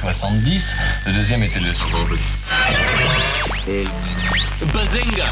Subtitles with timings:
[0.00, 0.62] 70,
[1.06, 1.72] le deuxième était le
[4.72, 5.26] Bazinga!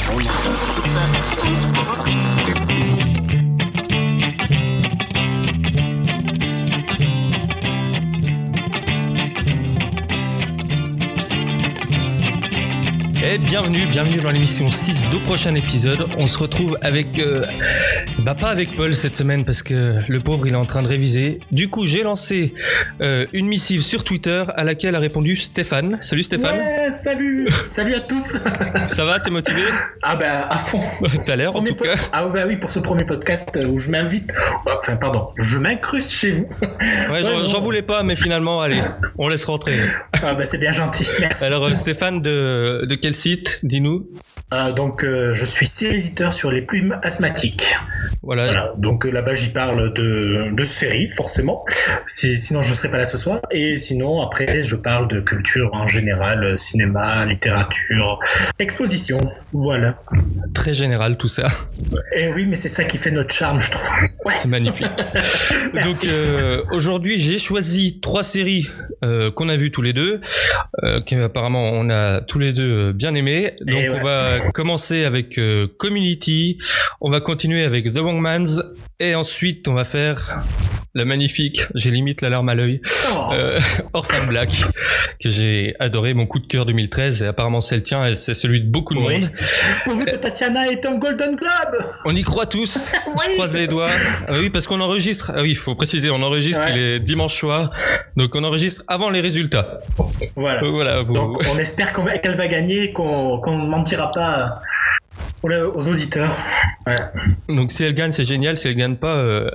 [13.22, 16.08] Et bienvenue, bienvenue dans l'émission 6 du prochain épisode.
[16.18, 17.18] On se retrouve avec...
[17.18, 17.44] euh,
[18.20, 20.88] bah pas avec Paul cette semaine parce que le pauvre il est en train de
[20.88, 21.38] réviser.
[21.52, 22.54] Du coup j'ai lancé
[23.02, 25.98] euh, une missive sur Twitter à laquelle a répondu Stéphane.
[26.00, 28.38] Salut Stéphane, Ouais, salut Salut à tous
[28.86, 29.62] ça va, t'es motivé?
[30.02, 30.80] Ah bah à fond
[31.26, 31.96] T'as l'air en tout cas.
[32.12, 34.32] Ah bah oui, pour ce premier podcast euh, où je m'invite...
[34.80, 36.48] Enfin pardon, je m'incruste chez vous.
[37.12, 38.80] Ouais, j'en voulais pas mais finalement allez,
[39.18, 39.78] on laisse rentrer.
[40.22, 41.44] Ah bah c'est bien gentil, merci.
[41.44, 44.08] Alors Stéphane de, de quel site Dis-nous?
[44.52, 47.76] Euh, donc euh, je suis série-éditeur sur les plumes asthmatiques.
[48.22, 48.44] Voilà.
[48.46, 51.64] Voilà, donc euh, là-bas j'y parle de, de séries, forcément.
[52.06, 53.40] Si- sinon je ne serais pas là ce soir.
[53.52, 58.18] Et sinon après je parle de culture en général, cinéma, littérature,
[58.58, 59.20] exposition.
[59.52, 59.94] Voilà.
[60.52, 61.48] Très général tout ça.
[62.16, 63.88] Et oui, mais c'est ça qui fait notre charme, je trouve.
[64.30, 64.88] C'est magnifique.
[65.84, 66.06] Donc
[66.72, 68.68] aujourd'hui j'ai choisi trois séries
[69.02, 70.20] qu'on a vues tous les deux,
[71.06, 73.54] qu'apparemment on a tous les deux bien aimées.
[73.60, 74.02] Donc Et on ouais.
[74.02, 76.58] va commencer avec euh, Community,
[77.00, 78.20] on va continuer avec The Wrong
[78.98, 80.42] et ensuite on va faire
[80.94, 82.80] la magnifique, j'ai limite la larme à l'œil,
[83.12, 83.32] Oh.
[83.32, 83.60] euh,
[83.92, 84.50] Orphan Black,
[85.22, 88.34] que j'ai adoré, mon coup de cœur 2013, et apparemment c'est le tien et c'est
[88.34, 89.20] celui de beaucoup de Oui.
[89.20, 89.30] monde.
[89.84, 92.92] Pourvu que Tatiana un Golden Globe On y croit tous.
[93.06, 93.34] Je Oui.
[93.36, 93.90] croise les doigts.
[94.28, 95.32] Ah oui, parce qu'on enregistre.
[95.34, 96.64] Ah oui, il faut préciser, on enregistre.
[96.64, 96.72] Ouais.
[96.74, 97.70] Il est dimanche soir,
[98.16, 99.78] donc on enregistre avant les résultats.
[100.36, 101.04] Voilà.
[101.04, 104.60] Donc on espère qu'elle va gagner, qu'on ne mentira pas
[105.42, 106.36] aux, auditeurs.
[107.48, 108.56] Donc si elle gagne, c'est génial.
[108.56, 109.50] Si elle gagne pas, euh,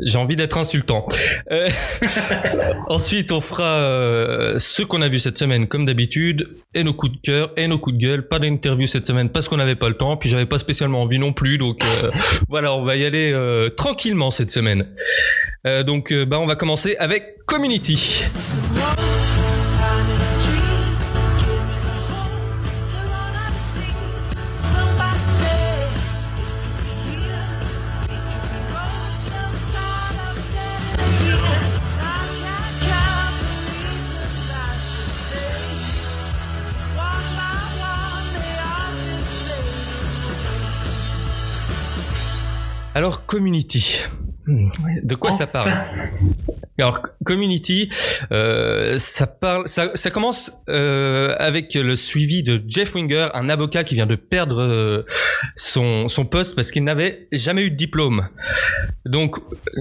[0.00, 1.08] j'ai envie d'être insultant.
[1.50, 1.68] Euh,
[2.88, 7.12] Ensuite, on fera euh, ce qu'on a vu cette semaine, comme d'habitude, et nos coups
[7.12, 8.28] de cœur et nos coups de gueule.
[8.28, 11.18] Pas d'interview cette semaine parce qu'on n'avait pas le temps, puis j'avais pas spécialement envie
[11.18, 11.58] non plus.
[11.58, 11.82] Donc
[12.48, 13.34] voilà, on va y aller
[13.76, 14.86] tranquillement cette semaine.
[15.86, 18.24] Donc, bah, on va commencer avec Community.
[42.94, 44.02] Alors, Community.
[44.46, 44.68] Hmm,
[45.02, 45.72] De quoi ça parle
[46.78, 47.90] Alors, Community,
[48.32, 53.84] euh, ça parle, ça, ça commence euh, avec le suivi de Jeff Winger, un avocat
[53.84, 55.02] qui vient de perdre euh,
[55.56, 58.28] son, son poste parce qu'il n'avait jamais eu de diplôme.
[59.06, 59.36] Donc,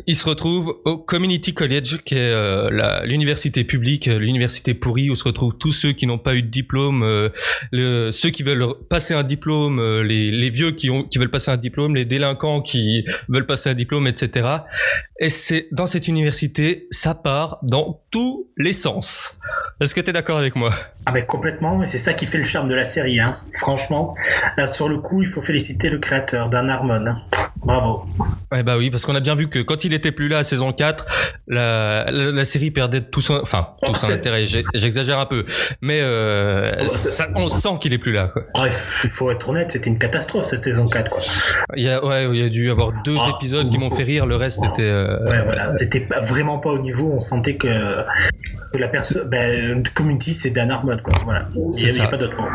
[0.08, 5.16] il se retrouve au Community College, qui est euh, l'université publique, euh, l'université pourrie, où
[5.16, 7.30] se retrouvent tous ceux qui n'ont pas eu de diplôme, euh,
[7.72, 11.52] le- ceux qui veulent passer un diplôme, les, les vieux qui, ont, qui veulent passer
[11.52, 14.48] un diplôme, les délinquants qui veulent passer un diplôme, etc.
[15.20, 17.33] Et c'est dans cette université, ça part
[17.64, 19.40] dans tous les sens.
[19.82, 20.74] Est-ce que tu es d'accord avec moi?
[21.06, 23.20] Ah ben complètement, et c'est ça qui fait le charme de la série.
[23.20, 23.38] Hein.
[23.60, 24.16] Franchement,
[24.58, 27.06] là sur le coup, il faut féliciter le créateur, Dan Harmon.
[27.08, 27.18] hein.
[27.58, 28.06] Bravo.
[28.58, 30.44] Eh bah oui, parce qu'on a bien vu que quand il était plus là à
[30.44, 31.06] saison 4,
[31.48, 34.46] la, la, la série perdait tout son, enfin, tout son intérêt.
[34.74, 35.46] J'exagère un peu.
[35.82, 38.28] Mais euh, ça- on sent qu'il est plus là.
[38.28, 38.44] Quoi.
[38.54, 41.10] Ah, il faut être honnête, c'était une catastrophe cette saison 4.
[41.10, 41.22] Quoi.
[41.78, 43.32] Il y a, ouais, il y a dû y avoir deux Ah.
[43.36, 44.82] épisodes qui m'ont fait rire, le reste était...
[44.84, 47.12] euh, Ouais, voilà, c'était vraiment pas au niveau.
[47.14, 47.68] On sentait que,
[48.72, 51.14] que la personne, ben, Community, c'est Dan Harmon, quoi.
[51.26, 51.48] Voilà.
[51.56, 52.48] Il n'y a, pas d'autre mot.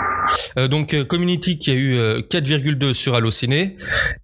[0.59, 3.77] Euh, donc euh, Community qui a eu euh, 4,2 sur Allociné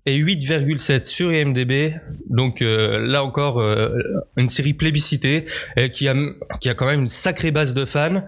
[0.06, 1.94] et 8,7 sur IMDb.
[2.28, 3.90] Donc euh, là encore euh,
[4.36, 5.46] une série plébiscitée
[5.76, 6.14] et qui a
[6.60, 8.22] qui a quand même une sacrée base de fans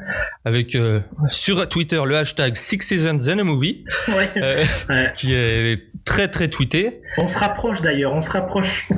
[0.44, 1.00] avec euh,
[1.31, 4.31] sur Twitter le hashtag Six Seasons and a Movie Ouais.
[4.37, 5.12] euh, Ouais.
[5.15, 7.00] qui est très très tweeté.
[7.19, 8.88] On se rapproche d'ailleurs, on se rapproche.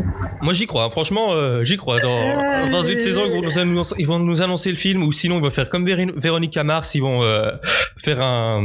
[0.43, 2.01] Moi j'y crois, franchement euh, j'y crois.
[2.01, 5.13] Dans, dans une saison ils vont, nous annoncer, ils vont nous annoncer le film ou
[5.13, 7.51] sinon ils vont faire comme Véri- Véronica Mars, ils vont euh,
[7.97, 8.63] faire un,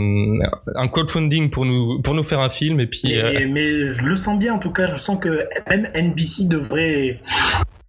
[0.76, 4.04] un crowdfunding pour nous pour nous faire un film et puis Mais, euh, mais je
[4.04, 7.20] le sens bien en tout cas, je sens que même NBC devrait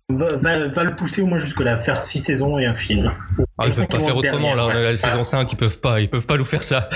[0.09, 3.12] va, va, va le pousser au moins jusque là, faire six saisons et un film.
[3.59, 6.09] ah, ils peuvent pas faire autrement là, on la saison 5, ils peuvent pas, ils
[6.11, 6.91] peuvent pas nous faire ça.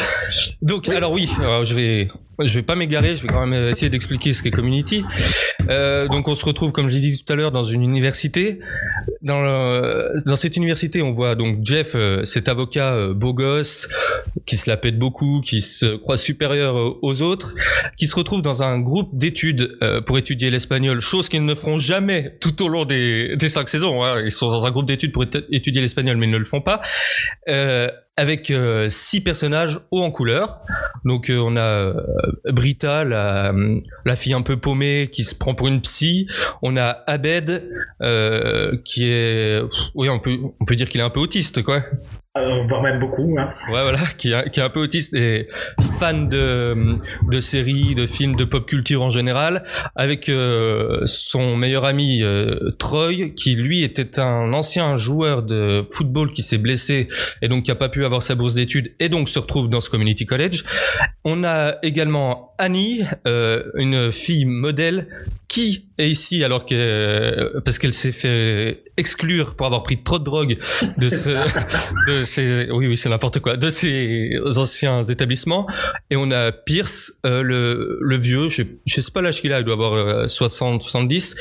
[0.63, 2.09] Donc alors oui, alors, je vais
[2.45, 5.05] je vais pas m'égarer, je vais quand même essayer d'expliquer ce qu'est Community.
[5.71, 8.61] Euh, donc on se retrouve, comme j'ai dit tout à l'heure, dans une université.
[9.23, 13.89] Dans, le- dans cette université, on voit donc Jeff, euh, cet avocat euh, beau gosse,
[14.47, 17.55] qui se la pète beaucoup, qui se croit supérieur euh, aux autres,
[17.97, 21.79] qui se retrouve dans un groupe d'études euh, pour étudier l'espagnol, chose qu'ils ne feront
[21.79, 24.05] jamais tout au long des, cinq saisons.
[24.05, 24.23] hein.
[24.25, 26.61] Ils sont dans un groupe d'études pour étu- étudier l'espagnol, mais ils ne le font
[26.61, 26.81] pas.
[27.49, 27.89] Euh,
[28.19, 30.61] avec euh, six personnages hauts en couleur.
[31.05, 31.95] Donc euh, on a euh,
[32.47, 33.55] Brita, la,
[34.05, 36.27] la fille un peu paumée qui se prend pour une psy.
[36.61, 37.71] On a Abed
[38.03, 39.63] euh, qui est,
[39.95, 41.85] oui on peut on peut dire qu'il est un peu autiste quoi.
[42.69, 43.37] Voire même beaucoup.
[43.39, 43.53] Hein.
[43.73, 45.49] Ouais, voilà, qui est, qui est un peu autiste et
[45.99, 46.97] fan de,
[47.29, 49.65] de séries, de films, de pop culture en général,
[49.97, 56.31] avec euh, son meilleur ami euh, Troy, qui lui était un ancien joueur de football
[56.31, 57.09] qui s'est blessé
[57.43, 59.81] et donc qui a pas pu avoir sa bourse d'études et donc se retrouve dans
[59.81, 60.65] ce community college.
[61.25, 65.09] On a également Annie, euh, une fille modèle
[65.49, 70.25] qui est ici alors que parce qu'elle s'est fait exclure pour avoir pris trop de
[70.25, 70.59] drogue
[70.99, 71.31] de ce
[72.09, 75.67] de ces oui oui c'est n'importe quoi de ces anciens établissements
[76.11, 79.61] et on a Pierce euh, le le vieux je, je sais pas l'âge qu'il a
[79.61, 81.37] il doit avoir euh, 60 70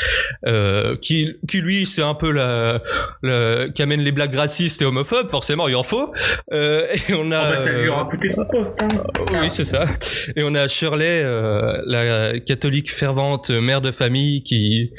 [0.45, 2.81] euh, qui qui lui c'est un peu la,
[3.23, 6.13] la qui amène les blagues racistes et homophobes forcément il en faut
[6.53, 8.81] euh, et on a Oh, bah, ça lui euh, aura coûté son poste.
[8.81, 8.87] Hein.
[9.41, 9.87] oui, c'est ça.
[10.35, 14.91] Et on a Shirley, euh, la catholique fervente mère de famille qui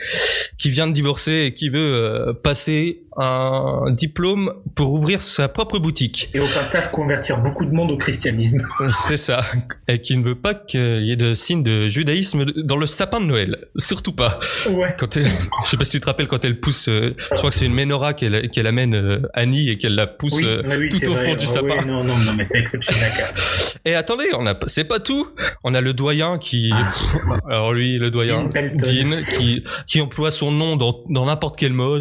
[0.58, 5.78] qui vient de divorcer et qui veut euh, passer un diplôme pour ouvrir sa propre
[5.78, 6.30] boutique.
[6.34, 8.66] Et au passage, convertir beaucoup de monde au christianisme.
[8.88, 9.44] C'est ça.
[9.88, 13.20] Et qui ne veut pas qu'il y ait de signes de judaïsme dans le sapin
[13.20, 13.66] de Noël.
[13.76, 14.38] Surtout pas.
[14.70, 14.94] Ouais.
[14.98, 15.26] Quand elle,
[15.64, 17.66] je sais pas si tu te rappelles quand elle pousse, euh, je crois que c'est
[17.66, 20.88] une menorah qu'elle qu'elle amène euh, Annie et qu'elle la pousse Oui, euh, oui, oui,
[20.88, 21.30] tout au vrai.
[21.30, 21.78] fond du Ah sapin.
[21.80, 23.10] oui, non, non, non, mais c'est exceptionnel.
[23.84, 25.28] Et attendez, on a, c'est pas tout.
[25.64, 26.72] On a le doyen qui,
[27.48, 28.44] alors lui, le doyen.
[28.74, 31.98] Dean, qui, qui emploie son nom dans, dans n'importe quel mot,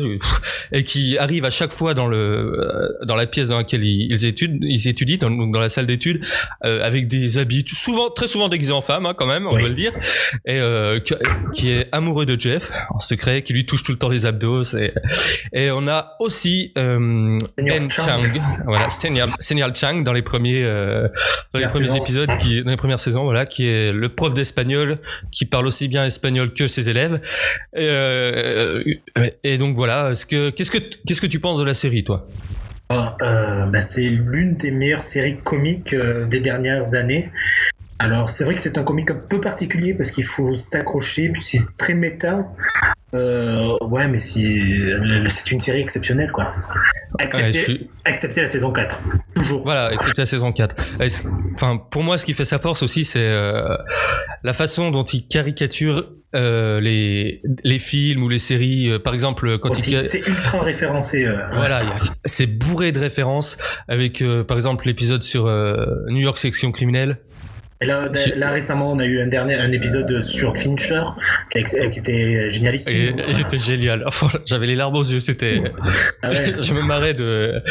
[0.72, 4.26] et qui arrive à chaque fois dans le, euh, dans la pièce dans laquelle ils,
[4.26, 6.22] étudient, ils étudient, dans, la salle d'études,
[6.66, 9.60] euh, avec des habits souvent, très souvent déguisés en femme, hein, quand même, on Oui.
[9.60, 9.94] doit le dire,
[10.46, 11.14] et euh, qui,
[11.54, 14.64] qui est amoureux de Jeff, en secret, qui lui touche tout le temps les abdos,
[14.76, 14.94] et,
[15.54, 18.06] et on a aussi, euh, Ben Chang.
[18.08, 22.02] Chang, voilà, Senior, Senior Chang dans les premiers, dans les premiers saison.
[22.02, 24.98] épisodes, qui, dans les premières saisons, voilà, qui est le prof d'espagnol,
[25.32, 27.22] qui parle aussi bien espagnol que ses élèves.
[27.76, 27.88] Et,
[29.44, 32.28] et donc voilà, est-ce que, qu'est-ce que, qu'est-ce que tu penses de la série, toi?
[32.90, 37.30] Ah, euh, bah, c'est l'une des meilleures séries comiques euh, des dernières années.
[38.00, 41.42] Alors, c'est vrai que c'est un comique un peu particulier parce qu'il faut s'accrocher, puis
[41.42, 42.48] c'est très méta.
[43.14, 44.60] Euh, ouais, mais c'est
[45.30, 46.54] c'est une série exceptionnelle, quoi.
[47.34, 49.00] Ouais, suis- excepté la saison 4.
[49.34, 49.64] Toujours.
[49.64, 50.76] Voilà, excepté la saison 4.
[51.02, 53.78] Et c- Enfin, pour moi, ce qui fait sa force aussi, c'est euh,
[54.44, 58.90] la façon dont il caricature euh, les, les films ou les séries.
[58.92, 60.06] Euh, par exemple, quand Aussi, il...
[60.06, 61.26] C'est ultra référencé.
[61.56, 61.84] Voilà,
[62.26, 63.58] c'est bourré de références
[63.88, 67.20] avec, par exemple, l'épisode sur New York section criminelle.
[67.82, 71.04] Et là, là, récemment, on a eu un dernier un épisode sur Fincher
[71.52, 72.96] qui, était génialissime.
[72.96, 74.04] Et, et c'était génial.
[74.08, 75.20] Enfin, j'avais les larmes aux yeux.
[75.20, 75.62] C'était,
[76.24, 76.56] Ah ouais.
[76.60, 77.62] je me marrais de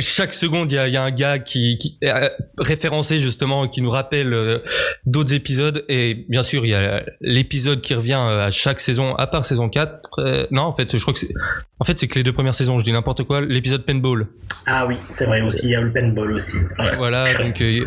[0.00, 0.70] chaque seconde.
[0.72, 2.28] Il y a, il y a un gars qui, qui est euh,
[2.58, 4.58] référencé justement, qui nous rappelle euh,
[5.06, 5.84] d'autres épisodes.
[5.88, 9.44] Et bien sûr, il y a l'épisode qui revient euh, à chaque saison, à part
[9.44, 10.18] saison 4.
[10.18, 11.32] Euh, non, en fait, je crois que c'est,
[11.78, 12.78] en fait, c'est que les deux premières saisons.
[12.78, 13.40] Je dis n'importe quoi.
[13.40, 14.26] L'épisode Paintball.
[14.66, 15.62] Ah oui, c'est vrai aussi.
[15.64, 16.56] Il y a le paintball aussi.
[16.78, 16.96] Ouais.
[16.96, 17.84] Voilà, donc euh, il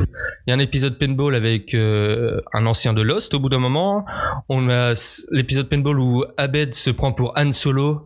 [0.47, 4.05] y a un épisode paintball avec euh, un ancien de Lost au bout d'un moment.
[4.49, 4.93] On a
[5.31, 8.05] l'épisode paintball où Abed se prend pour Han Solo,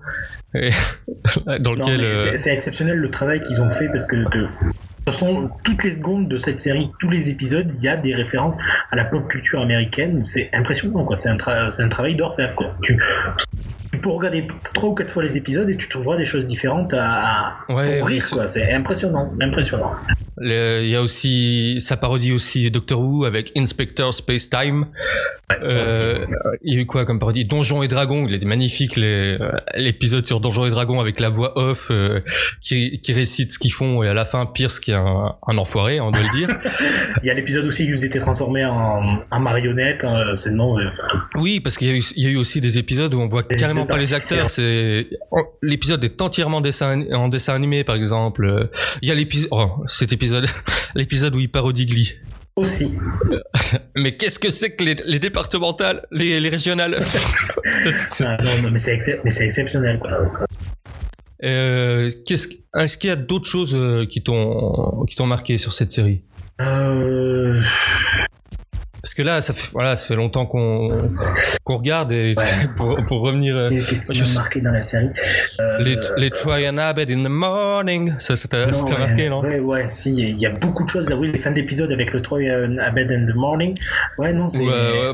[0.54, 0.70] et-
[1.60, 4.24] dans Non, lequel mais euh, c'est- exceptionnel le travail qu'ils ont fait parce que de,
[4.24, 7.96] de toute façon, toutes les secondes de cette série, tous les épisodes, il y a
[7.96, 8.58] des références
[8.92, 10.22] à la pop culture américaine.
[10.24, 11.16] C'est impressionnant, quoi.
[11.16, 12.76] C'est un, tra- c'est un travail d'orfèvre, quoi.
[12.84, 13.00] Tu,
[13.98, 16.94] tu peux regarder trois ou quatre fois les épisodes et tu trouveras des choses différentes
[16.94, 18.48] à, à Ouais, pour bien rire, quoi.
[18.48, 19.92] C'est impressionnant, impressionnant.
[20.40, 24.86] il y a aussi ça parodie aussi Doctor Who avec Inspector Space Time.
[25.64, 26.26] Euh,
[26.64, 27.46] il y a eu quoi comme parodie?
[27.46, 29.38] Donjons et Dragons, il était magnifique euh,
[29.76, 32.20] l'épisode sur Donjons et Dragons avec la voix off euh,
[32.62, 35.58] qui, qui récite ce qu'ils font et à la fin Pierce qui est un, un
[35.58, 36.50] enfoiré, on doit le dire.
[37.24, 40.04] Il y a l'épisode aussi où ils étaient transformés en, en marionnette.
[40.04, 40.76] hein, c'est non.
[40.78, 43.20] enfin, Oui, parce qu'il y, a eu- il y a eu aussi des épisodes où
[43.20, 44.50] on voit Des carrément pas les acteurs.
[44.50, 45.08] C'est
[45.62, 48.46] l'épisode est entièrement dessin, en dessin animé, par exemple.
[48.46, 48.66] Euh,
[49.02, 50.46] Il y a l'épisode, oh, cet épisode,
[50.96, 52.14] l'épisode où il parodie Glee.
[52.56, 52.94] aussi.
[53.96, 57.00] Mais qu'est-ce que c'est que les, les départementales, les, les régionales
[58.20, 60.12] non, non, mais c'est excep- exceptionnel, quoi.
[61.44, 65.74] euh, qu'est-ce, Est-ce qu'il y a d'autres choses euh, qui t'ont qui t'ont marqué sur
[65.74, 66.24] cette série?
[66.60, 67.62] Euh,
[69.08, 71.10] parce que là, ça fait, voilà, ça fait longtemps qu'on
[71.64, 72.44] qu'on regarde et Ouais.
[72.76, 73.56] pour, pour revenir.
[73.56, 75.08] euh, Qu'est-ce qui m'a marqué dans la série
[75.62, 79.40] Euh, les, les Try and Abed in the morning, ça, ça t'a ouais, marqué, non?
[79.42, 81.16] Ouais, ouais, si, il y a beaucoup de choses là.
[81.16, 83.74] Oui, les fins d'épisode avec le Troy euh, à bed in the morning.
[84.18, 84.60] Ouais, non, c'est.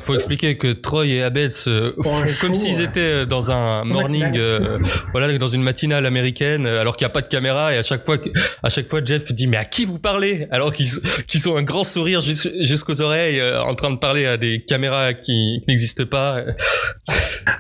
[0.01, 4.79] Faut expliquer que Troy et Abed se Font comme s'ils étaient dans un morning, euh,
[5.11, 7.83] voilà, dans une matinale américaine, euh, alors qu'il n'y a pas de caméra et à
[7.83, 8.17] chaque fois,
[8.63, 10.47] à chaque fois Jeff dit mais à qui vous parlez?
[10.49, 10.87] Alors qu'ils
[11.27, 14.63] qu'ils ont un grand sourire jus- jusqu'aux oreilles, euh, en train de parler à des
[14.65, 16.41] caméras qui, qui n'existent pas.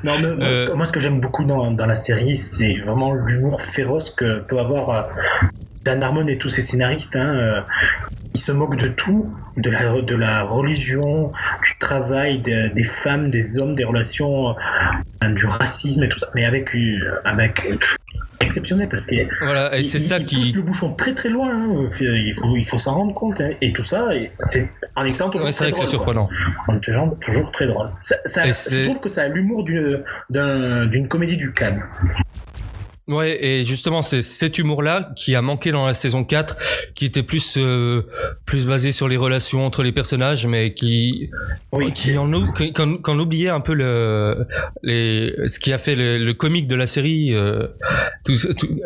[0.05, 2.37] Non, mais moi, Euh, ce que- moi, ce que j'aime beaucoup dans, dans la série,
[2.37, 5.01] c'est vraiment l'humour féroce que peut avoir euh,
[5.83, 7.15] Dan Harmon et tous ses scénaristes.
[7.17, 7.65] Hein,
[8.33, 11.31] euh, ils se moquent de tout, de la, de la religion,
[11.63, 14.55] du travail, de- des femmes, des hommes, des relations,
[15.23, 17.61] euh, du racisme et tout ça, mais avec, euh, avec
[18.41, 21.13] exceptionnel parce que Voilà, et il- c'est il- ça il qui, pousse le bouchon très
[21.13, 21.49] très loin.
[21.51, 21.89] hein.
[22.01, 23.39] Il faut, il faut s'en rendre compte.
[23.39, 23.51] hein.
[23.61, 26.29] Et tout ça, et c'est en étant toujours Ouais, c'est vrai que c'est surprenant.
[26.67, 27.89] En étant toujours très drôle.
[28.01, 31.83] Ça, ça- Et je trouve que ça a l'humour d'une d'un- d'une comédie du calme.
[33.09, 36.55] Ouais, et justement, c'est cet humour-là qui a manqué dans la saison 4,
[36.95, 38.03] qui était plus euh,
[38.45, 41.29] plus basé sur les relations entre les personnages, mais qui
[41.73, 42.71] Oui, qui en qui-
[43.09, 44.47] oubliait un peu le
[44.83, 47.67] les ce qui a fait le, le comique de la série, euh,
[48.23, 48.35] tout,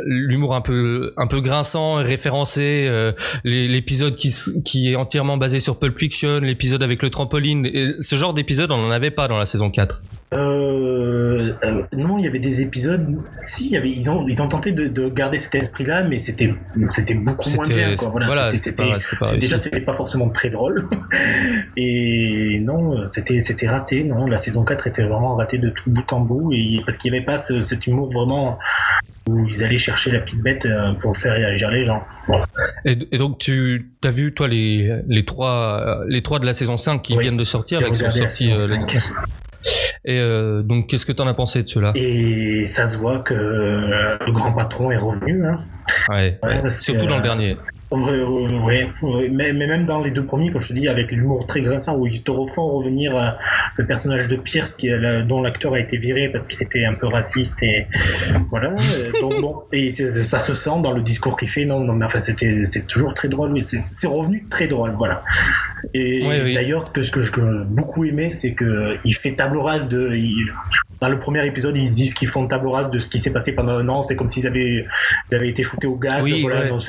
[0.08, 3.12] l'humour un peu un peu grinçant, et référencé, euh,
[3.44, 4.34] l'épisode qui
[4.66, 8.72] qui est entièrement basé sur Pulp Fiction, l'épisode avec le trampoline, et ce genre d'épisode
[8.72, 10.02] on n'en avait pas dans la saison 4.
[10.34, 13.08] Euh, euh, non, il y avait des épisodes.
[13.44, 16.20] Si, il y avait, ils ont, ils ont tenté de, de garder cet esprit-là, mais
[16.20, 16.54] c'était,
[16.90, 17.96] c'était beaucoup moins bien.
[17.96, 18.10] Quoi.
[18.10, 18.84] Voilà, voilà, c'était,
[19.40, 20.90] déjà, c'était pas forcément très drôle.
[21.78, 24.04] Et non, c'était, c'était raté.
[24.04, 27.12] Non, la saison 4 était vraiment ratée de tout bout en bout, et parce qu'il
[27.12, 28.60] n'y avait pas ce- cet humour vraiment
[29.30, 32.02] où ils allaient chercher la petite bête euh, pour faire réagir les gens.
[32.86, 36.54] Et, et donc tu as vu toi les les trois euh, les trois de la
[36.54, 38.52] saison 5 qui Oui, viennent de sortir, là, qui sont sortis.
[39.68, 40.02] Saison euh, 5.
[40.06, 43.34] et euh, donc qu'est-ce que t'en as pensé de ceux-là Et ça se voit que
[43.34, 45.46] euh, le grand patron est revenu.
[45.46, 45.60] Hein.
[46.10, 46.62] Ouais, Ouais, ouais.
[46.64, 47.58] parce que, surtout dans le euh, dernier.
[47.90, 48.22] Ouais,
[49.02, 49.30] ouais.
[49.32, 51.96] Mais, mais même dans les deux premiers, comme je te dis, avec l'humour très grinçant,
[51.96, 53.30] où ils te refont revenir euh,
[53.78, 54.90] le personnage de Pierce, qui
[55.26, 57.86] dont l'acteur a été viré parce qu'il était un peu raciste et
[58.50, 58.72] voilà.
[58.72, 61.64] euh, donc bon, et ça se sent dans le discours qu'il fait.
[61.64, 63.58] Non, non, mais enfin, c'était, c'est toujours très drôle.
[63.64, 65.24] c'est revenu très drôle, voilà.
[65.94, 66.54] Et oui.
[66.54, 67.32] d'ailleurs, ce que, ce que j'ai
[67.68, 70.12] beaucoup aimé, c'est que il fait table rase de.
[70.16, 70.52] il-
[71.00, 73.54] dans le premier épisode, ils disent qu'ils font table rase de ce qui s'est passé
[73.54, 74.02] pendant un an.
[74.04, 74.86] C'est comme s'ils avaient,
[75.32, 76.24] ils avaient été shootés au gaz.
[76.24, 76.74] Oui, voilà.
[76.74, 76.80] ouais.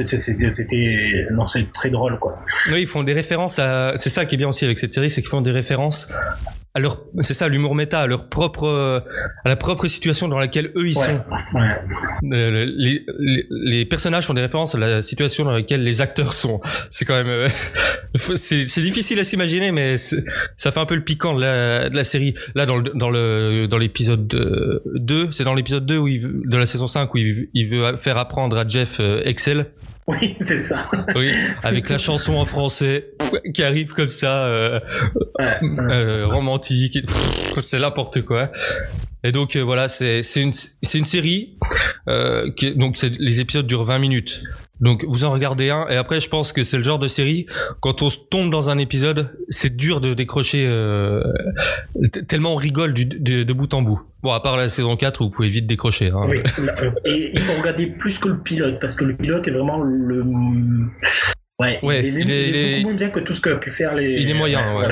[0.50, 2.38] C'était, non, c'est très drôle, quoi.
[2.72, 3.94] Oui, ils font des références à.
[3.98, 6.10] C'est ça qui est bien aussi avec cette série, c'est qu'ils font des références
[6.78, 7.02] à leur.
[7.20, 9.00] C'est ça l'humour méta, à leur propre, euh,
[9.44, 11.20] à la propre situation dans laquelle eux ils Ouais, sont.
[12.32, 16.32] Euh, les, les, les personnages font des références à la situation dans laquelle les acteurs
[16.32, 16.60] sont.
[16.90, 17.48] C'est quand même, euh,
[18.36, 22.04] c'est difficile à s'imaginer, mais ça fait un peu le piquant de la, de la
[22.04, 22.34] série.
[22.54, 26.20] Là, dans le dans le dans l'épisode euh, 2, c'est dans l'épisode 2 où il
[26.20, 29.66] veut- de la saison 5 où il, veut- il veut faire apprendre à Jeff Excel.
[30.08, 30.90] Oui, c'est ça.
[31.14, 31.30] Oui,
[31.62, 33.10] avec la chanson en français
[33.52, 34.80] qui arrive comme ça, euh,
[35.38, 35.92] Ouais, ouais.
[35.92, 36.98] euh, romantique,
[37.62, 38.50] c'est n'importe quoi.
[39.22, 40.52] Et donc euh, voilà, c'est une
[41.04, 41.58] série
[42.08, 44.42] euh, qui donc les épisodes durent 20 minutes.
[44.80, 47.46] Donc vous en regardez un et après je pense que c'est le genre de série
[47.80, 51.22] quand on se tombe dans un épisode, c'est dur de décrocher euh,
[52.28, 54.00] tellement on rigole du, de, de bout en bout.
[54.22, 56.22] Bon, à part la saison 4 où vous pouvez vite décrocher hein.
[56.28, 59.52] Oui, euh, et il faut regarder plus que le pilote, parce que le pilote est
[59.52, 60.24] vraiment le.
[61.60, 63.34] Ouais, Ouais, il, est, il est- il est il est- beaucoup moins bien que tout
[63.34, 64.20] ce qu'a pu faire les.
[64.22, 64.86] Il est moyen, ouais.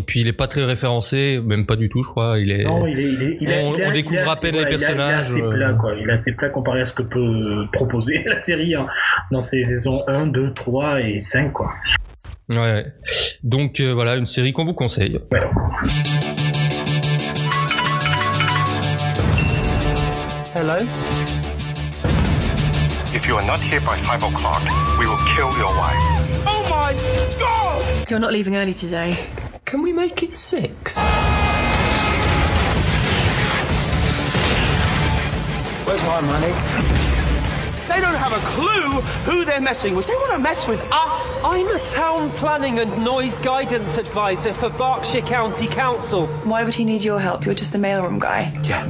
[0.00, 2.64] Et puis il est pas très référencé, même pas du tout, je crois, il est
[2.64, 4.68] Non, il est, il est, il est- On- il découvre à assez- peine les ouais,
[4.70, 5.50] personnages, Il est assez euh.
[5.50, 5.92] plat, quoi.
[6.00, 8.86] Il est assez plat comparé à ce que peut proposer la série hein,
[9.30, 11.74] dans ses saisons 1, 2, 3 et 5, quoi.
[12.48, 12.86] Ouais.
[13.44, 15.20] Donc euh, voilà, une série qu'on vous conseille.
[15.32, 15.40] Ouais.
[20.54, 20.76] Hello?
[23.14, 24.62] If you are not here by 5 o'clock,
[24.98, 26.00] we will kill your wife.
[26.46, 26.94] Oh my
[27.38, 28.08] god!
[28.08, 29.16] You're not leaving early today.
[29.70, 30.98] Can we make it six?
[35.86, 36.52] Where's my money?
[37.86, 39.00] They don't have a clue
[39.30, 40.08] who they're messing with.
[40.08, 41.38] They want to mess with us.
[41.44, 46.26] I'm a town planning and noise guidance advisor for Berkshire County Council.
[46.42, 47.46] Why would he need your help?
[47.46, 48.50] You're just the mailroom guy.
[48.64, 48.86] Yeah.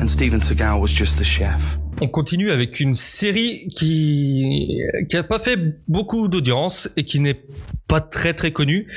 [0.00, 1.78] And Steven Seagal was just the chef.
[2.00, 5.56] On continue avec une série qui qui a pas fait
[5.88, 7.40] beaucoup d'audience et qui n'est
[7.88, 8.88] pas très très connu,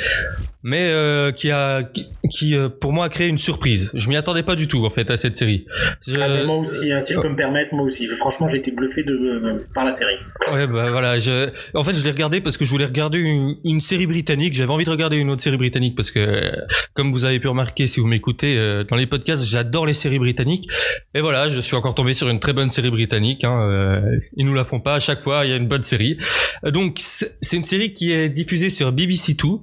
[0.64, 3.92] mais euh, qui a qui, qui, euh, pour moi a créé une surprise.
[3.94, 5.66] Je m'y attendais pas du tout en fait à cette série.
[6.06, 8.08] Je- Ah, moi aussi, hein, si je peux me permettre, moi aussi.
[8.08, 10.16] Franchement, j'ai été bluffé de, euh, par la série.
[10.52, 11.20] Ouais, bah voilà.
[11.20, 11.50] Je...
[11.74, 14.54] En fait, je l'ai regardé parce que je voulais regarder une, une série britannique.
[14.54, 16.52] J'avais envie de regarder une autre série britannique parce que, euh,
[16.94, 20.20] comme vous avez pu remarquer si vous m'écoutez euh, dans les podcasts, j'adore les séries
[20.20, 20.70] britanniques.
[21.16, 23.44] Et voilà, je suis encore tombé sur une très bonne série britannique.
[23.44, 23.60] Hein.
[23.62, 24.02] euh,
[24.36, 25.46] Ils nous la font pas à chaque fois.
[25.46, 26.18] Il y a une bonne série.
[26.66, 29.62] Euh, Donc, c'est c'est une série qui est diffusée sur BBC Two,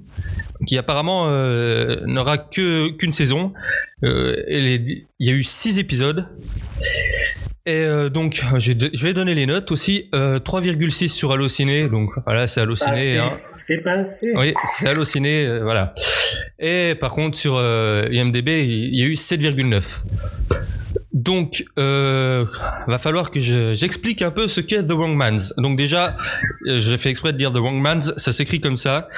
[0.66, 3.52] qui apparemment euh, n'aura que qu'une saison.
[4.04, 6.26] Euh, Il y a eu six épisodes.
[7.68, 10.08] Et euh, donc, je vais donner les notes aussi.
[10.14, 11.88] Euh, 3,6 sur Allociné.
[11.88, 12.92] Donc voilà, c'est Pas Allociné.
[12.92, 13.18] assez.
[13.18, 13.32] Hein.
[13.56, 14.32] C'est pas assez.
[14.36, 15.92] Oui, c'est Allociné, voilà.
[16.60, 20.02] Et par contre, sur IMDB, il y a eu 7,9.
[21.18, 22.44] Donc, euh,
[22.86, 25.54] va falloir que je- j'explique un peu ce qu'est The Wrong Man's.
[25.56, 26.18] Donc déjà,
[26.68, 29.08] euh, j'ai fait exprès de dire The Wrong Man's, ça s'écrit comme ça.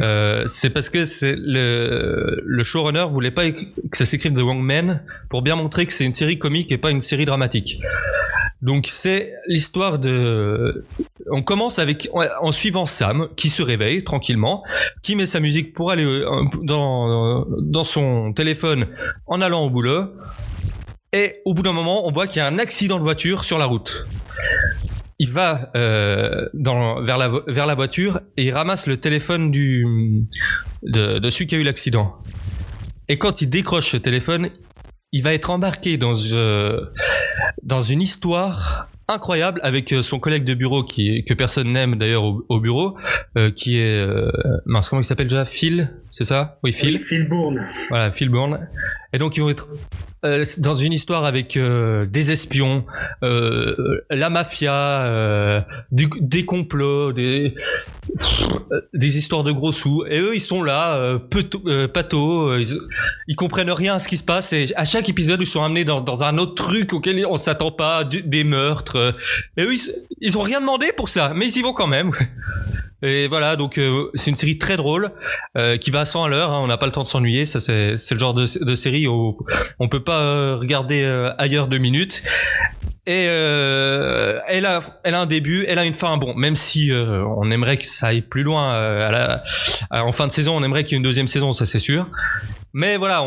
[0.00, 3.60] Euh, c'est parce que le, le showrunner voulait pas que
[3.92, 6.90] ça s'écrive The Wrong Man pour bien montrer que c'est une série comique et pas
[6.90, 7.82] une série dramatique.
[8.62, 10.86] Donc c'est l'histoire de...
[11.30, 12.08] On commence avec
[12.40, 14.62] en suivant Sam qui se réveille tranquillement,
[15.02, 18.86] qui met sa musique pour aller euh, dans son téléphone
[19.26, 20.12] en allant au boulot.
[21.12, 23.58] Et au bout d'un moment, on voit qu'il y a un accident de voiture sur
[23.58, 24.06] la route.
[25.18, 29.50] Il va euh, dans, vers, la, vo- vers la voiture et il ramasse le téléphone
[29.50, 29.86] du,
[30.82, 32.14] de, de celui qui a eu l'accident.
[33.08, 34.50] Et quand il décroche ce téléphone,
[35.12, 36.80] il va être embarqué dans, euh,
[37.62, 42.24] dans une histoire incroyable avec euh, son collègue de bureau qui que personne n'aime d'ailleurs
[42.24, 42.96] au, au bureau
[43.36, 44.30] euh, qui est euh,
[44.64, 45.44] mince comment il s'appelle déjà?
[45.44, 46.58] Phil c'est ça?
[46.62, 47.66] Oui Phil Phil Bourne.
[47.90, 48.66] voilà Phil Bourne
[49.12, 49.68] et donc ils vont être
[50.24, 52.84] euh, dans une histoire avec euh, des espions,
[53.24, 57.54] euh, la mafia, des complots, des,
[58.94, 60.04] histoires de gros sous.
[60.08, 62.78] Et eux, ils sont là, euh, pato, ils,
[63.26, 64.52] ils comprennent rien à ce qui se passe.
[64.52, 68.04] Et à chaque épisode, ils sont amenés dans, un autre truc auquel on s'attend pas,
[68.04, 69.16] des meurtres.
[69.56, 72.12] Et eux, ils, ils ont rien demandé pour ça, mais ils y vont quand même.
[73.02, 75.10] Et voilà, donc euh, c'est une série très drôle
[75.56, 76.50] euh, qui va à 100 à l'heure.
[76.52, 77.46] hein, on n'a pas le temps de s'ennuyer.
[77.46, 79.36] Ça, c'est c'est le genre de, de série où
[79.80, 82.22] on peut pas euh, regarder euh, ailleurs deux minutes.
[83.04, 86.16] Et euh, elle a, elle a un début, elle a une fin.
[86.18, 89.42] Bon, même si euh, on aimerait que ça aille plus loin euh, à la,
[89.90, 91.80] à- en fin de saison, on aimerait qu'il y ait une deuxième saison, ça c'est
[91.80, 92.06] sûr.
[92.74, 93.22] Mais voilà,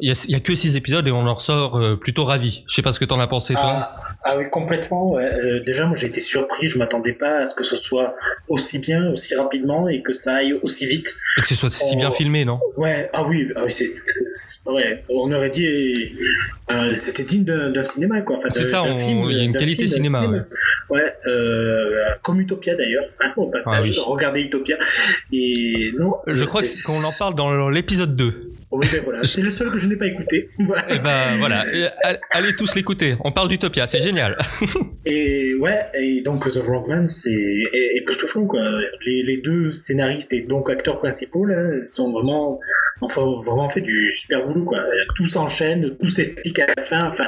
[0.00, 2.64] il y a, y a que six épisodes et on en ressort euh, plutôt ravi.
[2.66, 3.62] Je sais pas ce que t'en as pensé toi.
[3.64, 5.12] Ah, ah oui, complètement.
[5.12, 5.24] ouais.
[5.24, 6.68] Euh, déjà, moi, j'ai été surpris.
[6.68, 8.14] Je m'attendais pas à ce que ce soit
[8.48, 11.12] aussi bien, aussi rapidement et que ça aille aussi vite.
[11.38, 12.14] Et que ce soit si bien Oh.
[12.14, 12.60] filmé, non?
[12.76, 13.90] Ouais, ah oui, ah oui c'est,
[14.66, 18.36] ouais, on aurait dit, euh, c'était digne d'un, cinéma quoi.
[18.36, 20.44] Enfin, C'est ça, on- film, il y a une qualité film, cinéma, cinéma.
[20.90, 23.04] Ouais, euh, comme Utopia d'ailleurs.
[23.36, 23.96] Au passage, Ah oui.
[24.06, 24.76] regardez Utopia.
[25.32, 28.51] Et non, Je crois c'est- c'est- qu'on en parle dans l'épisode 2.
[29.04, 30.48] Voilà, c'est le seul que je n'ai pas écouté.
[30.58, 30.94] Voilà.
[30.94, 33.16] Et ben voilà, Et, all- allez tous l'écouter.
[33.24, 34.36] On parle d'Utopia, c'est génial.
[35.04, 38.62] Et ouais, et donc The Wrong Man, c'est est- époustouflant quoi.
[39.04, 41.56] Les, les deux scénaristes et donc acteurs principaux là,
[41.86, 42.60] sont vraiment,
[43.02, 44.78] enfin vraiment fait du super boulot quoi.
[45.16, 46.98] Tout s'enchaîne, tout s'explique à la fin.
[47.08, 47.26] Enfin,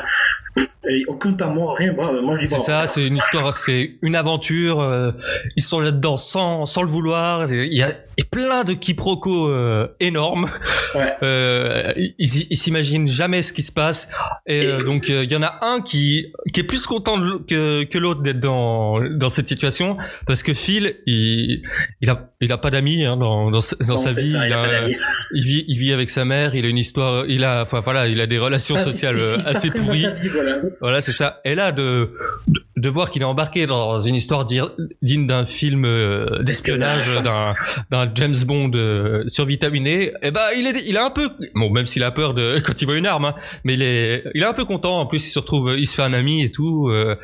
[0.89, 1.93] et aucun temps mort, rien.
[1.95, 4.81] Moi je dis C'est ça, c'est une histoire, c'est une aventure.
[4.81, 5.11] euh,
[5.57, 7.51] ils sont là-dedans sans, sans le vouloir.
[7.53, 10.49] Il y a, a plein de quiproquos euh, énormes.
[10.95, 11.13] Ouais.
[11.25, 14.13] Euh, ils s'imaginent jamais ce qui se passe.
[14.47, 17.83] Et, euh, donc euh, il y en a un qui, qui est plus content que,
[17.85, 21.63] que l'autre d'être dans, dans cette situation parce que Phil, il,
[22.03, 24.33] il a, il a pas d'amis hein, dans, dans, sa- dans non, sa c'est vie.
[24.33, 24.87] ça, a
[25.35, 26.55] il vit, il vit avec sa mère.
[26.55, 27.25] Il a une histoire.
[27.29, 30.07] Il a, enfin voilà, il a des relations Ah, sociales assez pourries.
[30.23, 30.59] vie, voilà.
[30.81, 31.41] Voilà, c'est ça.
[31.45, 32.11] Et là, de,
[32.49, 37.55] de, de voir qu'il est embarqué dans une histoire digne d'un film euh, d'espionnage, d'un,
[37.91, 41.87] d'un James Bond euh, survitaminé, eh ben, il est, il a un peu, bon, même
[41.87, 44.47] s'il a peur de, quand il voit une arme, hein, mais il est, il est
[44.47, 45.01] un peu content.
[45.01, 46.89] En plus, il se retrouve, il se fait un ami et tout.
[46.91, 47.17] euh,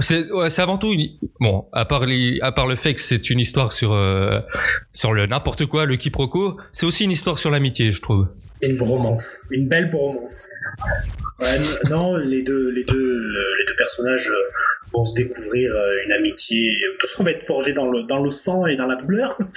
[0.00, 1.08] c'est, ouais, c'est avant tout, une-
[1.40, 4.40] bon, à part les, à part le fait que c'est une histoire sur, euh,
[4.92, 8.26] sur le n'importe quoi, le quiproquo, c'est aussi une histoire sur l'amitié, je trouve.
[8.60, 10.50] Une bromance, une belle bromance.
[11.40, 13.18] Ouais, non, les deux, les deux,
[13.58, 14.34] les deux personnages euh,
[14.92, 16.70] vont se découvrir euh, une amitié.
[16.98, 19.36] Tout ça va être forgé dans le, dans le sang et dans la douleur.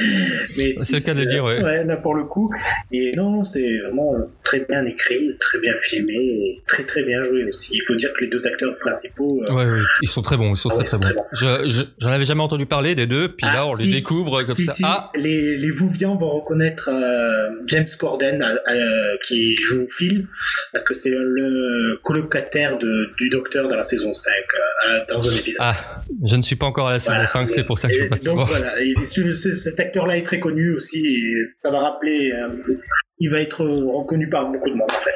[0.58, 1.84] Mais C'est le cas de dire, ouais.
[1.84, 2.52] là pour le coup.
[2.92, 7.46] Et non, c'est vraiment très bien écrit, très bien filmé, et très très bien joué
[7.46, 7.76] aussi.
[7.76, 9.42] Il faut dire que les deux acteurs principaux.
[9.50, 11.24] euh, Ouais, ouais, ils sont très bons, ils sont Ah très ouais, très bons.
[11.34, 13.88] très Je, je- j'en avais jamais entendu parler des deux, puis là Ah, on si.
[13.88, 14.74] les découvre comme si, ça.
[14.74, 20.28] si, Ah, les, les Vouvians vont reconnaître euh, James Corden euh, euh, qui joue Phil,
[20.72, 24.58] parce que c'est le colocataire de, du docteur dans la saison 5, euh,
[24.90, 25.60] euh, dans épisode.
[25.62, 25.76] Ah,
[26.26, 27.28] je ne suis pas encore à la saison Voilà.
[27.28, 28.48] 5, c'est pour ça que je Et peux pas donc savoir.
[28.48, 32.50] voilà, et ce- ce- cet acteur-là est très connu aussi, et ça va rappeler, euh,
[33.20, 35.12] il va être reconnu par beaucoup de monde en fait.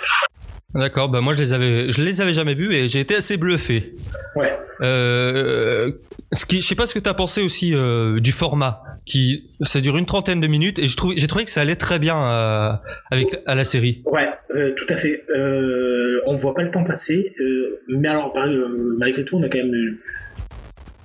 [0.75, 3.37] D'accord, bah moi je les avais, je les avais jamais vus et j'ai été assez
[3.37, 3.93] bluffé.
[4.35, 4.57] Ouais.
[4.81, 5.91] Euh,
[6.33, 9.79] ce qui, je sais pas ce que t'as pensé aussi euh, du format, qui ça
[9.79, 12.17] dure une trentaine de minutes et je trouve, j'ai trouvé que ça allait très bien
[12.21, 12.71] euh,
[13.09, 14.03] avec à la série.
[14.05, 15.23] Ouais, euh, tout à fait.
[15.33, 18.35] Euh, on voit pas le temps passer, euh, mais alors
[18.97, 20.01] malgré tout, on a quand même, eu-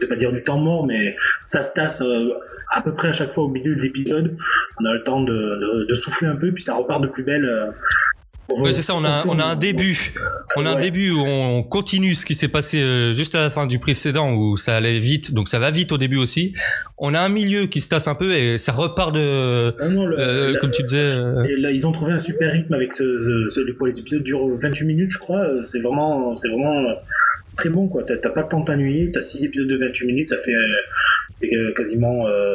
[0.01, 2.31] je vais pas dire du temps mort, mais ça se tasse euh,
[2.73, 4.35] à peu près à chaque fois au milieu de l'épisode.
[4.81, 7.23] On a le temps de, de- de souffler un peu, puis ça repart de plus
[7.23, 7.49] belle.
[8.59, 10.13] Ouais, c'est ça, on a, un- on a un début.
[10.57, 10.83] On a un Ouais.
[10.83, 14.33] début où on continue ce qui s'est passé euh, juste à la fin du précédent
[14.35, 16.55] où ça allait vite, donc ça va vite au début aussi.
[16.99, 20.07] On a un milieu qui se tasse un peu et ça repart de, Ah non,
[20.07, 20.99] le- euh, comme tu disais.
[20.99, 23.05] euh, Et là, ils ont trouvé un super rythme avec ce,
[23.49, 25.41] ce, ce- pour les épisodes durent 28 minutes, je crois.
[25.41, 26.83] Euh, C'est vraiment, c'est vraiment
[27.57, 28.03] très bon, quoi.
[28.05, 29.11] T'as pas le temps de t'ennuyer.
[29.13, 30.67] T'as 6 épisodes de 28 minutes, ça fait, euh,
[31.29, 32.55] ça fait, euh, quasiment euh,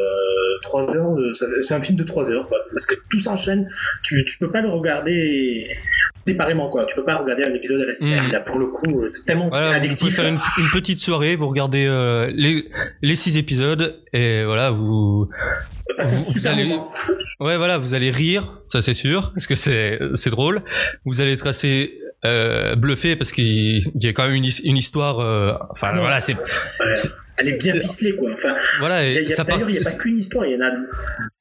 [0.83, 1.15] 3 heures.
[1.61, 2.57] C'est un film de 3 heures, quoi.
[2.71, 3.69] Parce que tout s'enchaîne.
[4.03, 5.67] Tu, tu peux pas le regarder
[6.27, 6.85] séparément, quoi.
[6.85, 8.19] Tu peux pas regarder un épisode à la semaine.
[8.27, 8.31] Mm.
[8.31, 10.15] Là, pour le coup, euh, c'est tellement Voilà, vous addictif.
[10.15, 12.65] faire une, une petite soirée, vous regardez euh, les,
[13.03, 15.29] les six épisodes et voilà, vous,
[15.99, 16.75] vous- vous allez-
[17.39, 20.61] ouais, voilà, vous allez rire, ça c'est sûr, parce que c'est c'est drôle.
[21.05, 23.45] Vous allez être assez euh, bluffé parce qu'il
[23.93, 25.19] il y a quand même une, his- une histoire.
[25.19, 26.01] euh, enfin Non.
[26.01, 26.35] voilà, c'est.
[27.37, 28.31] Elle est bien ficelée, quoi.
[28.33, 29.01] Enfin, voilà.
[29.01, 30.71] D'ailleurs, il n'y a pas qu'une histoire, il y en a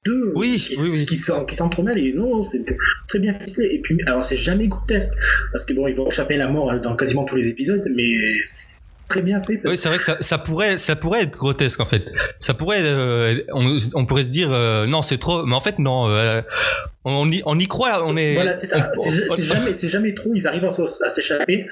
[0.05, 1.07] deux Oui, qui, oui, oui.
[1.07, 2.65] qui s'entremêlent et non, c'est
[3.09, 3.69] très bien ficelé.
[3.73, 5.13] Et puis, alors c'est jamais grotesque
[5.53, 7.85] parce que bon, ils vont échapper à la mort hein, dans quasiment tous les épisodes,
[7.95, 8.05] mais
[8.43, 9.57] c'est très bien fait.
[9.59, 12.05] Parce Oui, c'est vrai que ça, ça pourrait, ça pourrait être grotesque en fait.
[12.39, 15.79] Ça pourrait, euh, on, on pourrait se dire euh, non, c'est trop, mais en fait
[15.79, 16.09] non.
[16.11, 16.43] euh,
[17.05, 18.35] on, y, on y croit, on est.
[18.35, 18.91] Voilà, c'est ça.
[18.97, 20.33] C'est jamais, jamais trop.
[20.35, 20.71] Ils arrivent à
[21.11, 21.67] s'échapper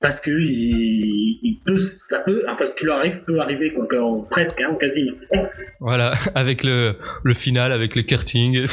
[0.00, 3.86] parce que il, il peut, ça peut, enfin, ce qui leur arrive peut arriver, quoi,
[3.88, 5.16] quand- presque, hein, quasiment.
[5.80, 8.66] Voilà, avec le, le final, avec le karting.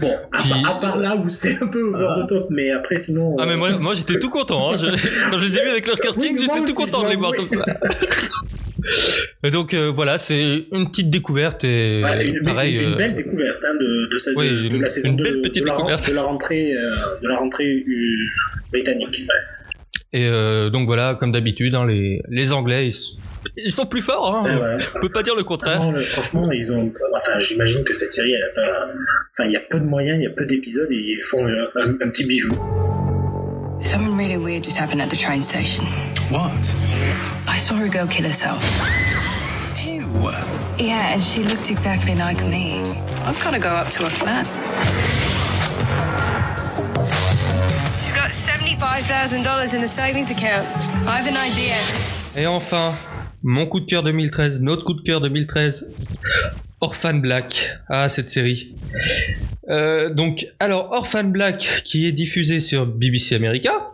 [0.00, 2.96] Bon, à, part- à part là où c'est un peu over the top, mais après,
[2.96, 3.36] sinon.
[3.38, 4.72] Ah mais euh, moi, moi j'étais tout content.
[4.72, 4.76] Hein.
[4.78, 7.08] Je- quand je les ai vus avec leur karting, Oui, moi j'étais tout content de
[7.10, 7.64] les voir comme ça.
[9.44, 12.76] Et donc euh, voilà, c'est une petite découverte et Ouais, une, pareil.
[12.76, 15.16] une, une belle découverte hein, de, de, cette- Oui, de, de une- la saison une
[15.16, 16.08] de, belle petite de la, découverte.
[16.10, 17.84] de la rentrée, euh, de la rentrée
[18.72, 19.18] britannique.
[19.20, 19.26] Ouais.
[20.12, 22.88] Et euh, donc voilà, comme d'habitude, hein, les, les Anglais,
[23.56, 24.34] ils, sont plus forts.
[24.34, 24.44] Hein.
[24.44, 24.84] Ouais, ouais.
[24.96, 25.80] On peut pas dire le contraire.
[25.80, 26.92] Non, le- franchement, ils ont.
[27.16, 28.86] Enfin, j'imagine que cette série, elle a pas-
[29.32, 31.46] enfin, il y a peu de moyens, il y a peu d'épisodes et ils font
[31.46, 32.54] un, un- un petit bijou.
[33.82, 35.84] Something really weird just happened at the train station.
[36.30, 36.74] What?
[37.48, 38.62] I saw a girl kill herself.
[39.86, 40.06] Ew.
[40.78, 42.80] Yeah, and she looked exactly like me.
[43.26, 44.44] I've got to go up to her flat.
[48.02, 48.32] She's got
[48.84, 50.64] $75,000 in a savings account.
[51.06, 51.76] I have an idea.
[52.34, 52.94] Et enfin,
[53.42, 55.92] mon coup de cœur 2013, notre coup de cœur 2013,
[56.80, 57.76] Orphan Black.
[57.90, 58.74] Ah, cette série.
[59.68, 63.90] Euh, donc, alors, Orphan Black, qui est diffusé sur BBC America,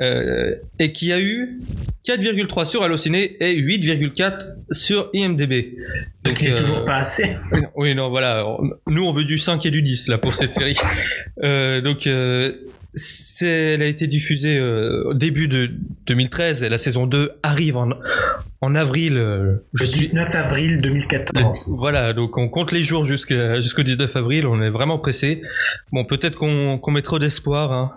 [0.00, 1.60] euh, et qui a eu
[2.04, 5.76] 4,3 sur Allociné et 8,4 sur IMDb.
[6.24, 7.36] Donc, Qui est euh, toujours pas assez.
[7.76, 8.44] oui, non, voilà.
[8.88, 10.76] Nous, on veut du 5 et du 10, là, pour cette série.
[11.44, 12.54] Euh, donc, euh,
[13.42, 15.70] elle a été diffusée euh, au début de
[16.06, 17.90] 2013 et la saison 2 arrive en,
[18.60, 19.16] en avril.
[19.16, 21.64] euh, je Le suis, 19 avril 2014.
[21.68, 25.42] voilà, donc on compte les jours jusqu'au 19 avril, on est vraiment pressé.
[25.92, 27.72] Bon, peut-être qu'on, qu'on met trop d'espoir.
[27.72, 27.92] Hein.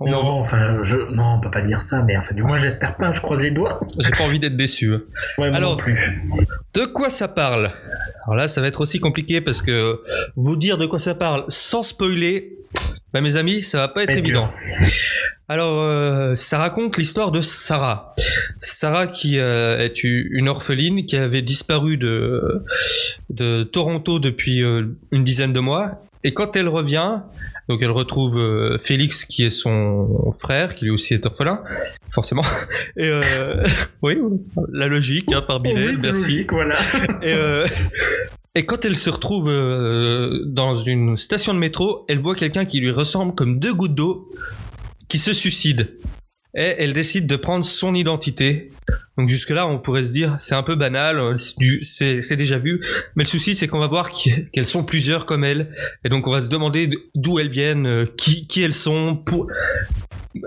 [0.00, 2.96] On- Non, enfin, je, non, on peut pas dire ça, mais enfin, du moins, j'espère
[2.96, 3.80] pas, je croise les doigts.
[4.00, 4.90] J'ai pas envie d'être déçu.
[4.92, 5.00] Ouais,
[5.38, 6.20] moi Alors- non plus.
[6.74, 7.70] De quoi ça parle?
[8.24, 10.00] Alors là, ça va être aussi compliqué parce que
[10.34, 12.58] vous dire de quoi ça parle sans spoiler,
[13.14, 14.50] bah mes amis, ça va pas être évident.
[15.48, 18.14] Alors, euh, ça raconte l'histoire de Sarah.
[18.60, 22.64] Sarah qui euh, est une orpheline qui avait disparu de,
[23.30, 26.02] de Toronto depuis euh, une dizaine de mois.
[26.24, 27.20] Et quand elle revient,
[27.68, 31.62] donc elle retrouve euh, Félix qui est son frère, qui lui aussi est orphelin,
[32.10, 32.42] forcément.
[32.96, 33.62] Et euh,
[34.02, 34.18] oui,
[34.72, 36.32] la logique, hein, par Binet, Oh Oui, merci.
[36.32, 36.74] logique, voilà.
[37.22, 37.66] Et, euh,
[38.54, 42.80] et quand elle se retrouve euh, dans une station de métro, elle voit quelqu'un qui
[42.80, 44.30] lui ressemble comme deux gouttes d'eau
[45.08, 45.98] qui se suicide.
[46.56, 48.70] Et elle décide de prendre son identité.
[49.18, 52.80] Donc jusque-là, on pourrait se dire, c'est un peu banal, euh, c'est déjà vu.
[53.16, 55.74] Mais le souci, c'est qu'on va voir qu'elles sont plusieurs comme elle.
[56.04, 59.48] Et donc on va se demander d'où elles viennent, euh, qui, qui elles sont, pour...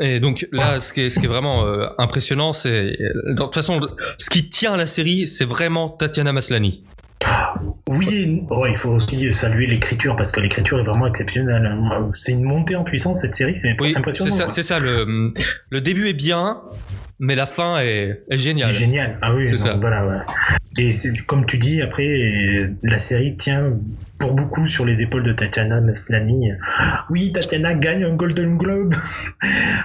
[0.02, 2.92] Et donc là, ce qui est, ce qui est vraiment euh, impressionnant, c'est...
[2.92, 3.82] De toute façon,
[4.18, 6.86] ce qui tient la série, c'est vraiment Tatiana Maslany.
[7.90, 8.44] Oui.
[8.50, 11.76] Ouais, il faut aussi saluer l'écriture parce que l'écriture est vraiment exceptionnelle.
[12.14, 14.32] C'est une montée en puissance cette série, c'est Oui, c'est impressionnant.
[14.32, 14.80] ça, c'est ça.
[14.80, 15.34] Le,
[15.70, 16.62] le début est bien,
[17.20, 18.70] mais la fin est, est géniale.
[18.70, 19.18] Génial.
[19.22, 19.76] Ah oui, C'est ça.
[19.80, 20.18] Voilà, ouais.
[20.80, 20.90] Et
[21.26, 23.74] comme tu dis, après, la série tient
[24.20, 26.52] pour beaucoup sur les épaules de Tatiana Maslany.
[27.10, 28.96] Oui, Tatiana gagne un Golden Globe.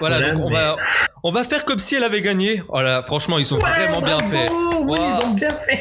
[0.01, 0.77] Voilà, Voilà, donc on va,
[1.23, 2.63] on va faire comme si elle avait gagné.
[2.69, 4.49] Voilà, franchement, ils ont vraiment bien fait.
[4.51, 4.97] Oui, Wow.
[4.99, 5.81] ils ont bien fait.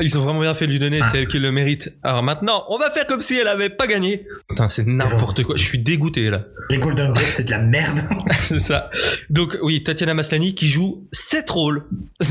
[0.00, 1.96] Ils ont vraiment bien fait de lui donner, c'est elle qui le mérite.
[2.04, 4.24] Alors maintenant, on va faire comme si elle avait pas gagné.
[4.48, 5.56] Putain, c'est n'importe quoi.
[5.56, 6.44] Je suis dégoûté là.
[6.70, 7.98] Les Golden Globes, c'est de la merde.
[8.40, 8.88] c'est ça.
[9.30, 11.84] Donc oui, Tatiana Maslany qui joue sept rôles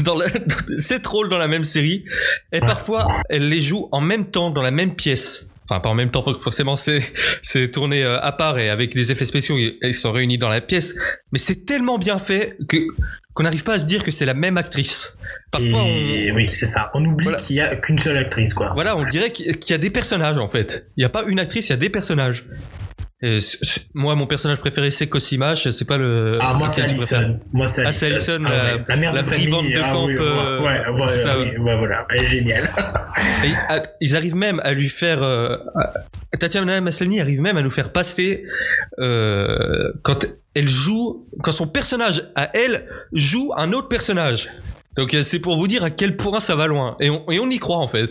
[0.06, 0.28] dans la,
[0.78, 2.06] sept rôles dans la même série
[2.54, 5.38] et parfois elle les joue en même temps dans la même pièce.
[5.69, 7.03] Enfin, pas en même temps, forcément, c'est,
[7.43, 10.62] c'est tourné euh, à part et avec des effets spéciaux, ils sont réunis dans la
[10.62, 10.95] pièce.
[11.32, 12.77] Mais c'est tellement bien fait que,
[13.36, 15.19] qu'on n'arrive pas à se dire que c'est la même actrice.
[15.51, 16.89] Parfois, Et oui, c'est ça.
[16.95, 18.71] On oublie qu'il y a qu'une seule actrice, quoi.
[18.73, 20.88] Voilà, on dirait qu'il y a des personnages en fait.
[20.97, 22.47] Il n'y a pas une actrice, il y a des personnages.
[23.21, 23.39] Et
[23.93, 25.53] moi, mon personnage préféré, c'est Cosima.
[25.58, 26.38] Sais pas le.
[26.39, 26.84] Ah, moi, c'est.
[26.84, 27.38] Alison.
[27.51, 28.45] Moi, c'est Ah, c'est Alison.
[28.45, 28.84] Alison, Ah, la, ouais.
[28.88, 29.47] la mère la de famille.
[29.73, 30.05] de Ah, camp.
[30.05, 32.08] oui, ouais, euh, ouais, ouais, c'est ça, oui, ouais, voilà.
[32.12, 32.63] Elle est géniale.
[33.45, 35.21] Et, ah, ils arrivent même à lui faire.
[35.21, 38.45] euh, à- Tatiana Maslany arrive même à nous faire passer
[38.99, 44.49] euh, quand elle joue, quand son personnage à elle joue un autre personnage.
[44.95, 46.95] Donc euh, c'est pour vous dire à quel point ça va loin.
[47.01, 48.10] Et on, et on y croit en fait.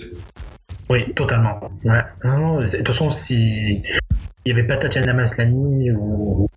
[0.90, 1.60] Oui, totalement.
[1.84, 2.00] Ouais.
[2.24, 3.82] Non, non, c'est- de toute façon, si
[4.48, 6.48] il n'y avait pas Tatiana Maslany ou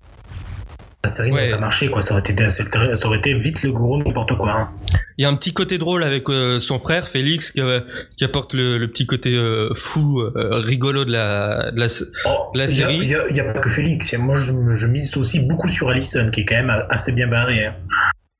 [1.04, 2.02] la série n'aurait pas marché, quoi.
[2.04, 4.52] Ça aurait été, ça aurait été vite le gros n'importe quoi.
[4.52, 4.70] hein.
[5.18, 7.80] Il y a un petit côté drôle avec euh, son frère Félix qui, euh,
[8.18, 12.66] qui apporte le, le petit côté euh, fou, rigolo de la, de la, de la
[12.66, 12.98] Il y a- série.
[13.02, 14.14] Il n'y a, il y a pas que Félix.
[14.18, 17.66] Moi, je, je mise aussi beaucoup sur Alison, qui est quand même assez bien barrée.
[17.66, 17.74] hein.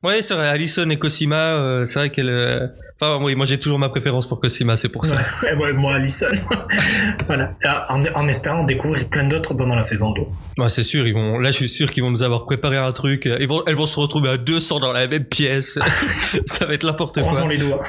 [0.04, 0.48] Ouais, c'est vrai.
[0.48, 2.30] Alison et Cosima, euh, c'est vrai qu'elle.
[2.30, 2.68] euh,
[3.04, 5.16] Enfin, oui, moi j'ai toujours ma préférence pour Cosima, c'est pour ça.
[5.42, 6.28] Ouais, ouais, moi, Alison.
[7.28, 7.56] voilà.
[7.64, 10.22] Ah, En, en espérant découvrir plein d'autres pendant la saison 2.
[10.62, 11.40] Ouais, c'est sûr, ils vont.
[11.40, 13.28] Là, je suis sûr qu'ils vont nous avoir préparé un truc.
[13.40, 15.80] Ils vont, elles vont se retrouver à 200 dans la même pièce.
[16.46, 17.24] ça va être n'importe quoi.
[17.24, 17.82] Croisons les doigts.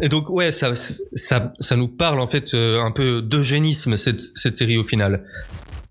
[0.00, 4.22] Et donc, ouais, ça, ça, ça nous parle en fait euh, un peu d'eugénisme cette,
[4.34, 5.24] cette série au final.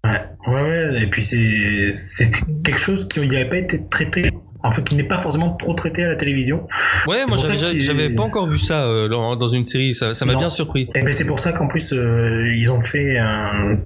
[0.03, 1.03] Ouais, ouais, ouais.
[1.03, 2.31] Et puis c'est c'est
[2.63, 4.31] quelque chose qui n'avait pas été traité.
[4.63, 6.67] En fait, qui n'est pas forcément trop traité à la télévision.
[7.07, 9.93] Ouais, moi j'avais pas encore vu ça euh, dans, une série.
[9.95, 10.89] Ça m'a bien surpris.
[10.95, 13.77] Et ben c'est pour ça qu'en plus euh, ils ont fait un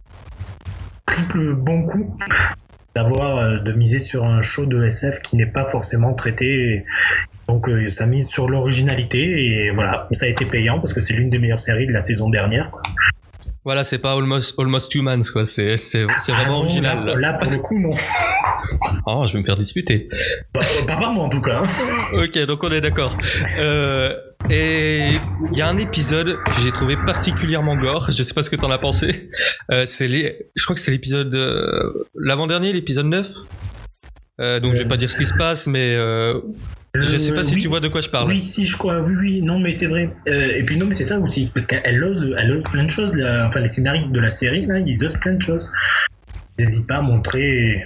[1.06, 2.18] triple bon coup
[2.96, 6.86] d'avoir euh, de miser sur un show de SF qui n'est pas forcément traité.
[7.48, 11.30] Donc ça mise sur l'originalité et voilà, ça a été payant parce que c'est l'une
[11.30, 12.72] des meilleures séries de la saison dernière.
[12.72, 12.82] quoi.
[13.64, 15.46] Voilà, c'est pas Almost, Almost Humans, quoi.
[15.46, 17.06] C'est Ah vraiment non, original.
[17.06, 17.94] Là, là, pour le coup non.
[19.06, 20.08] Oh, je vais me faire disputer.
[20.54, 21.64] Bah, pas par moi en tout cas.
[21.64, 22.22] hein.
[22.24, 23.16] Ok, donc on est d'accord.
[23.60, 24.16] Euh,
[24.50, 25.08] et
[25.52, 28.10] il y a un épisode que j'ai trouvé particulièrement gore.
[28.12, 29.30] Je sais pas ce que t'en as pensé.
[29.72, 33.30] Euh, c'est les, je crois que c'est l'épisode euh, l'avant-dernier, l'épisode 9.
[34.40, 36.40] Euh, donc je vais pas dire ce qui se passe, mais euh,
[36.96, 37.62] je sais pas si oui.
[37.62, 38.28] tu vois de quoi je parle.
[38.30, 39.00] Oui, si, je crois.
[39.02, 40.10] Oui, oui, non, mais c'est vrai.
[40.28, 42.90] Euh, et puis non, mais c'est ça aussi, parce qu'elle ose, elle ose plein de
[42.90, 43.14] choses.
[43.16, 43.46] là.
[43.48, 45.70] Enfin, les scénaristes de la série, là, ils osent plein de choses.
[46.58, 47.86] Ils n'hésitent pas à montrer.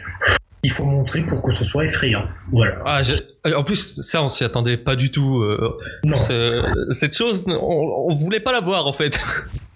[0.66, 2.24] Il faut montrer pour que ce soit effrayant.
[2.52, 2.78] Voilà.
[2.86, 3.14] Ah, je-
[3.54, 5.44] en plus, ça, on s'y attendait pas du tout.
[5.44, 6.16] euh, Non.
[6.16, 7.54] ce- cette chose, on,
[8.10, 9.20] on voulait pas la voir en fait.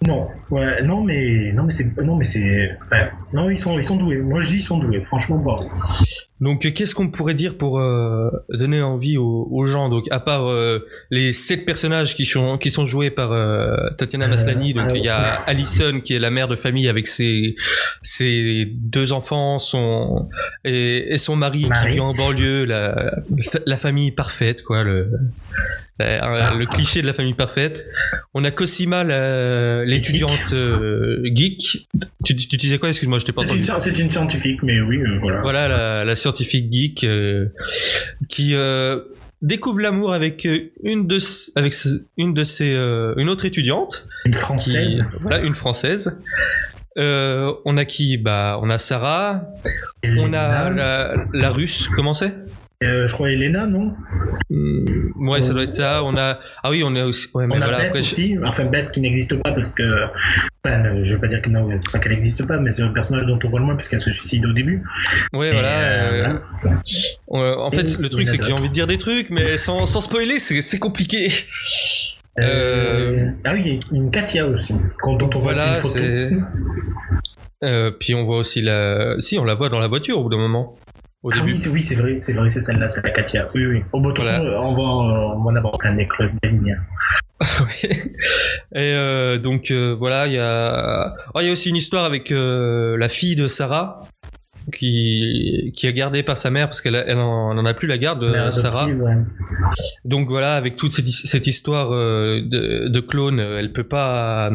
[0.06, 2.40] Non, ouais, non, mais non, mais c'est, non, mais c'est,
[2.90, 3.10] ouais.
[3.34, 4.16] non, ils sont, ils sont doués.
[4.16, 5.04] Moi, je dis, ils sont doués.
[5.04, 5.68] Franchement, bravo.
[6.40, 9.88] Donc, euh, qu'est-ce qu'on pourrait dire pour euh, donner envie aux, aux gens?
[9.88, 14.26] Donc, à part euh, les sept personnages qui sont qui sont joués par euh, Tatiana
[14.26, 17.56] Maslany, donc il y a Alison qui est la mère de famille avec ses
[18.02, 20.28] ses deux enfants, son
[20.64, 23.16] et, et son mari, qui vit en banlieue, la
[23.66, 25.10] la famille parfaite, quoi, le.
[26.00, 27.86] Le, le cliché de la famille parfaite.
[28.34, 29.04] On a Cosima,
[29.84, 31.88] l'étudiante euh, geek.
[32.24, 32.88] Tu, tu disais quoi?
[32.88, 33.62] Excuse-moi, je t'ai pas entendu.
[33.78, 35.40] c'est une scientifique, mais oui, euh, voilà.
[35.42, 37.46] Voilà la, la scientifique geek euh,
[38.28, 39.00] qui euh,
[39.42, 40.46] découvre l'amour avec
[40.82, 41.18] une de
[41.56, 41.74] avec
[42.16, 45.04] une de ses euh, une autre étudiante Une qui- française.
[45.20, 46.18] voilà une française.
[46.98, 48.16] Euh, on a qui?
[48.16, 49.44] Bah on a Sarah,
[50.04, 51.88] on a la russe.
[51.94, 52.34] Comment c'est?
[52.82, 53.92] Euh, je crois Elena, non?
[54.48, 56.02] Hmm, Ouais, ça doit être ça.
[56.02, 57.28] On a ah oui, on a aussi.
[57.34, 57.78] Ouais, mais On a voilà.
[57.82, 59.82] Bess après, je- aussi, enfin Bess qui n'existe pas parce que,
[60.64, 62.80] enfin, euh, je veux pas dire que non, c'est pas qu'elle n'existe pas, mais c'est
[62.80, 64.82] un personnage dont on voit le moins parce qu'elle se suicide au début.
[65.34, 66.08] Ouais, voilà.
[66.08, 66.38] euh,
[67.28, 67.58] voilà.
[67.58, 69.84] en fait, Et- le truc, c'est que j'ai envie de dire des trucs, mais sans,
[69.84, 71.30] sans spoiler, c'est compliqué.
[72.38, 75.76] Euh, Ah oui, il y a une Katia aussi, quand- dont on voit Voilà, une
[75.76, 76.00] photo.
[78.00, 79.16] puis on voit aussi la.
[79.18, 80.76] Si, on la voit dans la voiture au bout d'un moment.
[81.22, 83.48] Au Ah oui, c'est oui, c'est vrai, c'est vrai, c'est celle-là, c'est la Katia.
[83.54, 83.82] Oui, oui.
[83.92, 84.38] Au bout de Voilà.
[84.38, 86.76] façon, on va, en- on va en avoir plein des clubs d'Alimia.
[87.60, 87.90] Ouais.
[88.74, 91.14] Et euh, donc euh, voilà, il y a.
[91.34, 94.00] Oh, il y a aussi une histoire avec euh, la fille de Sarah.
[94.72, 97.88] Qui qui est gardée par sa mère parce qu'elle elle en, elle en a plus
[97.88, 98.84] la garde, euh, Mère Sarah.
[98.84, 99.16] adoptive, ouais.
[100.04, 104.50] Donc voilà, avec toute cette, cette histoire euh, de, de clone, elle peut pas,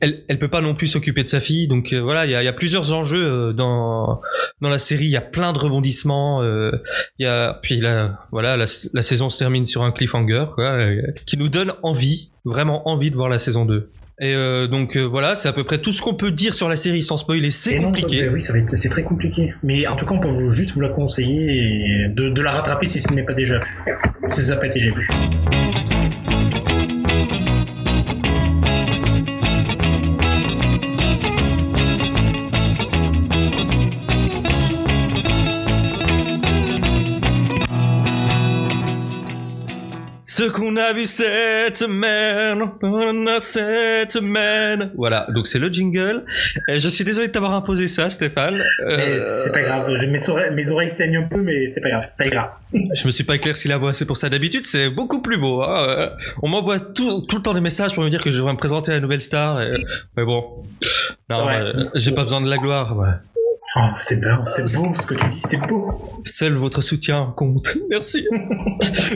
[0.00, 1.68] elle, elle peut pas non plus s'occuper de sa fille.
[1.68, 4.20] Donc euh, voilà, il y a, y a plusieurs enjeux dans
[4.60, 5.06] dans la série.
[5.06, 6.42] Il y a plein de rebondissements.
[6.42, 6.80] Il
[7.18, 10.78] y a puis là, voilà, la, la saison se termine sur un cliffhanger quoi,
[11.26, 13.90] qui nous donne envie, vraiment envie de voir la saison 2.
[14.18, 16.68] Et euh, donc euh, voilà, c'est à peu près tout ce qu'on peut dire sur
[16.70, 17.50] la série sans spoiler.
[17.50, 18.24] C'est non, compliqué.
[18.24, 19.52] ça- oui, ça va être, c'est très compliqué.
[19.62, 22.52] Mais en tout cas, on peut vous, juste vous la conseiller et de, de la
[22.52, 23.66] rattraper si ce n'est pas déjà vu.
[24.28, 25.06] Si ça n'a pas été déjà vu.
[40.36, 44.90] Ce qu'on a vu cette semaine, on a cette semaine.
[44.94, 46.24] Voilà, donc c'est le jingle.
[46.68, 48.62] Et je suis désolé de t'avoir imposé ça, Stéphane.
[48.80, 49.90] Euh, c'est pas grave.
[49.96, 52.06] Je- mes, oreilles, mes oreilles saignent un peu, mais c'est pas grave.
[52.10, 52.60] Ça ira.
[52.74, 54.28] Je me suis pas éclairci la voix, c'est pour ça.
[54.28, 55.62] D'habitude, c'est beaucoup plus beau.
[55.62, 55.86] hein.
[55.88, 56.10] Euh,
[56.42, 58.58] On m'envoie tout, tout le temps des messages pour me dire que je devrais me
[58.58, 59.62] présenter à la nouvelle star.
[59.62, 59.78] et-
[60.18, 60.44] Mais bon,
[61.30, 61.60] non, Ouais.
[61.60, 62.94] euh, j'ai pas besoin de la gloire.
[62.94, 63.08] ouais.
[63.78, 65.92] Oh, c'est beau, c'est beau ce que tu dis, c'est beau.
[66.24, 67.76] Seul votre soutien compte.
[67.90, 68.26] Merci.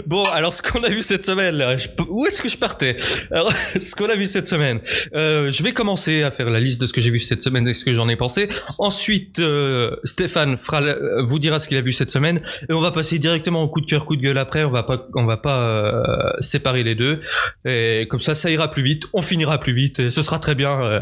[0.06, 2.98] bon, alors ce qu'on a vu cette semaine, là, je où est-ce que je partais?
[3.30, 4.80] Alors, ce qu'on a vu cette semaine,
[5.14, 7.66] euh, je vais commencer à faire la liste de ce que j'ai vu cette semaine
[7.68, 8.50] et ce que j'en ai pensé.
[8.78, 12.80] Ensuite, euh, Stéphane fera, euh, vous dira ce qu'il a vu cette semaine et on
[12.82, 14.64] va passer directement au coup de cœur, coup de gueule après.
[14.64, 17.20] On va pas, on va pas euh, séparer les deux.
[17.64, 19.04] Et comme ça, ça ira plus vite.
[19.14, 20.82] On finira plus vite et ce sera très bien.
[20.82, 21.00] euh.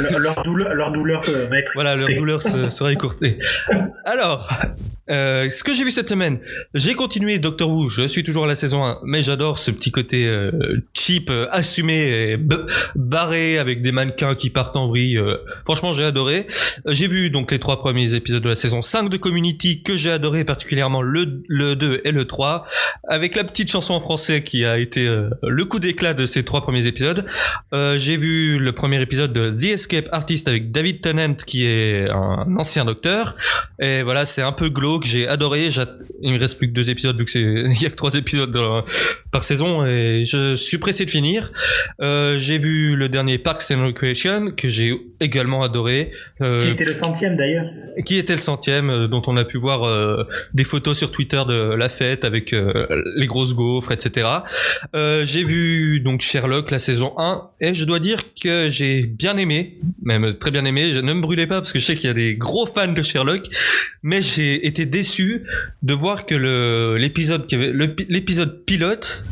[0.00, 1.70] Le- leur douleur, leur douleur euh, va être.
[1.74, 3.38] Voilà, leur douleur se- sera écourtée.
[4.04, 4.48] Alors,
[5.12, 6.38] euh, ce que j'ai vu cette semaine,
[6.72, 9.90] j'ai continué Doctor Who, je suis toujours à la saison 1, mais j'adore ce petit
[9.90, 12.38] côté euh, cheap, euh, assumé,
[12.94, 15.20] barré avec des mannequins qui partent en vrille.
[15.64, 16.46] franchement, j'ai adoré.
[16.86, 20.10] J'ai vu donc les trois premiers épisodes de la saison 5 de Community que j'ai
[20.10, 22.66] adoré, particulièrement le, le 2 et le 3,
[23.08, 25.06] avec la petite chanson en français qui a été
[25.42, 27.26] le coup d'éclat de ces trois premiers épisodes.
[27.72, 32.56] J'ai vu le premier épisode de The Escape Artist avec David Tennant qui est un
[32.56, 33.36] ancien docteur
[33.80, 35.68] et voilà c'est un peu glauque j'ai adoré.
[36.22, 38.14] Il me reste plus que deux épisodes vu que c'est il y a que trois
[38.14, 38.84] épisodes dans-
[39.30, 41.52] par saison et je suis pressé de finir.
[42.00, 46.84] Euh, j'ai vu le dernier Parks and Recreation que j'ai également adoré euh, Qui était
[46.84, 47.66] le centième d'ailleurs
[48.06, 51.42] qui était le centième, euh, dont on a pu voir euh, des photos sur Twitter
[51.46, 54.28] de la fête avec euh, les grosses gaufres, etc.
[54.94, 59.36] Euh, j'ai vu donc Sherlock la saison 1 et je dois dire que j'ai bien
[59.36, 60.92] aimé, même très bien aimé.
[60.92, 62.92] Je ne me brûlais pas parce que je sais qu'il y a des gros fans
[62.92, 63.42] de Sherlock,
[64.02, 65.44] mais j'ai été déçu
[65.82, 67.46] de voir que le l'épisode
[68.08, 69.24] l'épisode pilote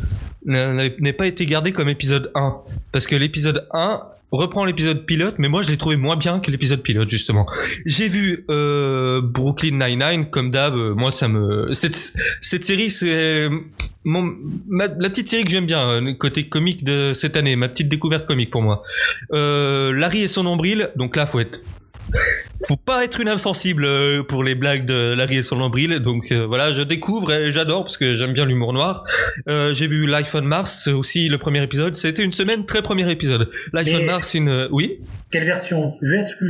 [0.44, 2.56] n'ait pas été gardé comme épisode 1
[2.92, 6.50] parce que l'épisode 1 reprend l'épisode pilote mais moi je l'ai trouvé moins bien que
[6.50, 7.46] l'épisode pilote justement.
[7.86, 11.96] J'ai vu euh, Brooklyn Nine-Nine comme d'hab euh, moi ça me cette,
[12.40, 13.48] cette série c'est
[14.04, 14.32] mon,
[14.68, 17.88] ma- la petite série que j'aime bien euh, côté comique de cette année ma petite
[17.88, 18.82] découverte comique pour moi.
[19.32, 21.60] Euh, Larry et son nombril donc là faut être
[22.68, 25.98] faut pas être une âme sensible euh, pour les blagues de Larry et son nombril.
[26.00, 29.04] Donc euh, voilà, je découvre et j'adore parce que j'aime bien l'humour noir.
[29.48, 31.96] Euh, j'ai vu Life on Mars aussi le premier épisode.
[31.96, 33.50] C'était une semaine très premier épisode.
[33.72, 34.98] Life Et- on Mars, une oui.
[35.30, 35.94] Quelle version?
[36.02, 36.44] US ou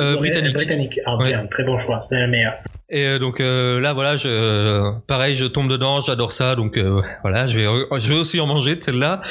[0.00, 0.54] Euh, britannique.
[0.54, 1.00] Britannique.
[1.06, 1.26] Ah, Ouais.
[1.28, 2.54] bien, très bon choix, c'est la meilleure.
[2.94, 6.54] Et donc euh, là voilà, je pareil, je tombe dedans, j'adore ça.
[6.56, 7.66] Donc euh, voilà, je vais
[7.98, 9.22] je vais aussi en manger de celle-là.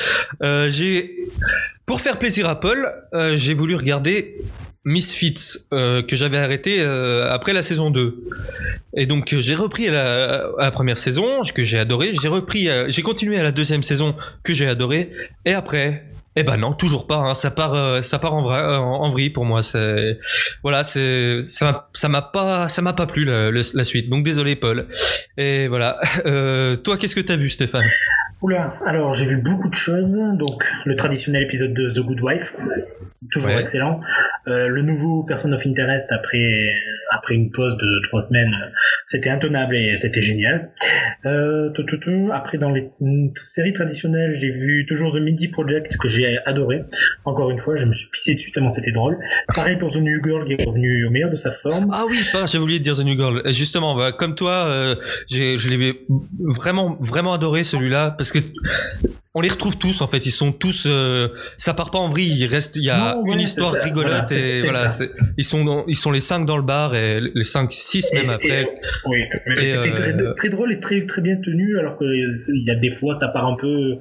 [0.70, 1.16] J'ai
[1.86, 2.78] pour faire plaisir à Paul,
[3.36, 4.36] j'ai voulu regarder
[4.84, 8.24] Misfits euh, que j'avais arrêté euh, après la saison 2.
[8.98, 12.28] Et donc euh, j'ai repris à la, à la première saison que j'ai adoré, j'ai
[12.28, 15.12] repris euh, j'ai continué à la deuxième saison que j'ai adoré
[15.46, 16.04] et après
[16.38, 17.17] eh ben non, toujours pas.
[17.17, 17.36] hein.
[17.36, 19.62] Ça part, euh, ça part en, vrai, en, en vrille pour moi.
[19.63, 20.17] C'est
[20.63, 24.10] voilà, c'est ça m'a- ça m'a pas, ça m'a pas plu la, la suite.
[24.10, 24.88] Donc désolé Paul.
[25.38, 26.00] Et voilà.
[26.26, 27.84] Euh, toi, qu'est-ce que t'as vu, Stéphane?
[28.41, 30.17] Oula, alors j'ai vu beaucoup de choses.
[30.39, 32.54] Donc le traditionnel épisode de The Good Wife,
[33.32, 33.62] toujours Ouais.
[33.62, 34.00] excellent.
[34.48, 36.40] Euh, le nouveau Person of Interest après
[37.12, 38.54] après une pause de trois semaines,
[39.06, 40.72] c'était intenable et c'était génial.
[41.26, 42.30] Euh, tout, tout, tout.
[42.34, 42.90] Après dans les
[43.36, 46.84] séries traditionnelles, j'ai vu toujours The Mindy Project que j'ai adoré.
[47.26, 49.18] Encore une fois, je me suis pissé dessus tellement c'était drôle.
[49.54, 51.90] Pareil pour The New Girl qui est revenu au meilleur de sa forme.
[51.92, 53.42] Ah oui, j'avais oublié de dire The New Girl.
[53.48, 54.96] Justement, bah, comme toi, euh,
[55.30, 56.00] j'ai, je l'ai
[56.40, 58.40] vraiment, vraiment adoré celui-là parce que
[59.34, 60.26] on les retrouve tous en fait.
[60.26, 62.36] Ils sont tous, euh, ça part pas en vrille.
[62.38, 64.89] Il reste, il y a Non, une histoire rigolote Voilà, et voilà.
[65.38, 68.30] Ils sont, dans- ils sont les cinq dans le bar et les cinq, six même
[68.30, 68.67] après.
[69.06, 69.20] oui,
[69.65, 72.91] c'était euh, très, très drôle et très, très bien tenu, alors qu'il y a des
[72.91, 73.96] fois ça part un peu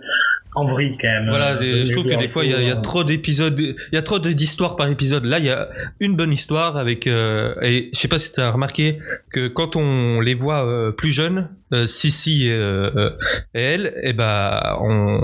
[0.54, 1.28] en vrille quand même.
[1.28, 3.04] Voilà, des- je trouve que des fois il y a, il y a euh, trop
[3.04, 5.24] d'épisodes, il y a trop d'histoires par épisode.
[5.24, 5.68] Là, il y a
[6.00, 8.98] une bonne histoire avec euh, et je sais pas si tu as remarqué
[9.30, 13.10] que quand on les voit euh, plus jeunes, euh, Sissi et, euh, euh,
[13.54, 15.20] et elle, et ben on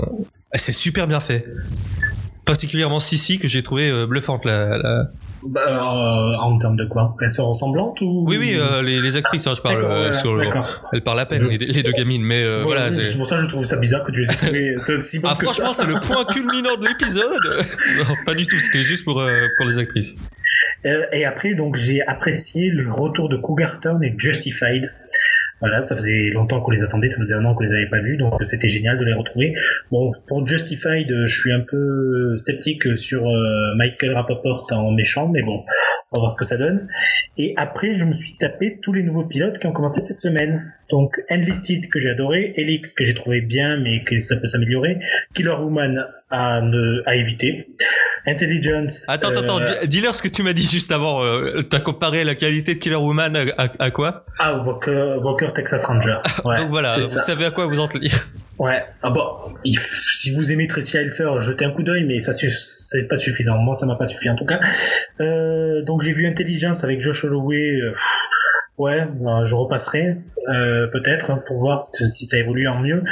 [0.55, 1.45] c'est super bien fait.
[2.45, 5.11] Particulièrement Sissi que j'ai trouvé bluffante la, la-
[5.47, 7.15] bah, euh, en termes de quoi?
[7.21, 8.25] Elles sont ressemblantes ou?
[8.27, 10.65] Oui oui, euh, les, les actrices hein, je parle euh, voilà, sur le- d'accord.
[10.93, 12.89] elles parlent à peine Je- les, les deux gamines mais euh, voilà.
[13.05, 15.31] c'est- pour ça que je trouve ça bizarre que tu les aies trouvées aussi bonnes
[15.33, 17.65] Ah franchement c'est le point culminant de l'épisode.
[17.97, 20.17] non, pas du tout, c'était juste pour euh, pour les actrices.
[20.85, 24.93] Euh, et après, donc, j'ai apprécié le retour de Cougarton et Justified.
[25.59, 27.99] Voilà, ça faisait longtemps qu'on les attendait, ça faisait un an qu'on les avait pas
[27.99, 29.55] vus, donc c'était génial de les retrouver.
[29.91, 35.41] Bon, pour Justified, je suis un peu sceptique sur euh, Michael Rapaport en méchant, mais
[35.41, 35.63] bon,
[36.11, 36.87] on va voir ce que ça donne.
[37.37, 40.73] Et après, je me suis tapé tous les nouveaux pilotes qui ont commencé cette semaine.
[40.89, 44.97] Donc, Enlisted que j'ai adoré, Helix que j'ai trouvé bien, mais que ça peut s'améliorer,
[45.33, 47.67] Killer Woman à, ne, à éviter,
[48.25, 49.05] Intelligence.
[49.09, 51.23] Attends, attends, euh, attends, dis- dis-leur ce que tu m'as dit juste avant.
[51.23, 54.25] Euh, T'as comparé la qualité de Killer Woman à, à- à quoi?
[54.39, 56.17] Ah, Walker, Walker Texas Ranger.
[56.43, 57.21] Ouais, Donc voilà, vous ça.
[57.21, 58.11] savez à quoi vous en tenir.
[58.59, 58.83] Ouais.
[59.03, 59.23] Ah bon,
[59.63, 63.15] il f- si vous aimez Tracy Helfer, jetez un coup d'œil, mais ça c'est pas
[63.15, 63.57] suffisant.
[63.59, 64.59] Moi, ça m'a pas suffi en tout cas.
[65.21, 67.79] Euh, donc j'ai vu Intelligence avec Josh Holloway.
[67.81, 68.03] euh, pff,
[68.77, 70.17] ouais, ben, je repasserai
[70.49, 73.03] euh, peut-être hein, pour voir si ça évolue en mieux.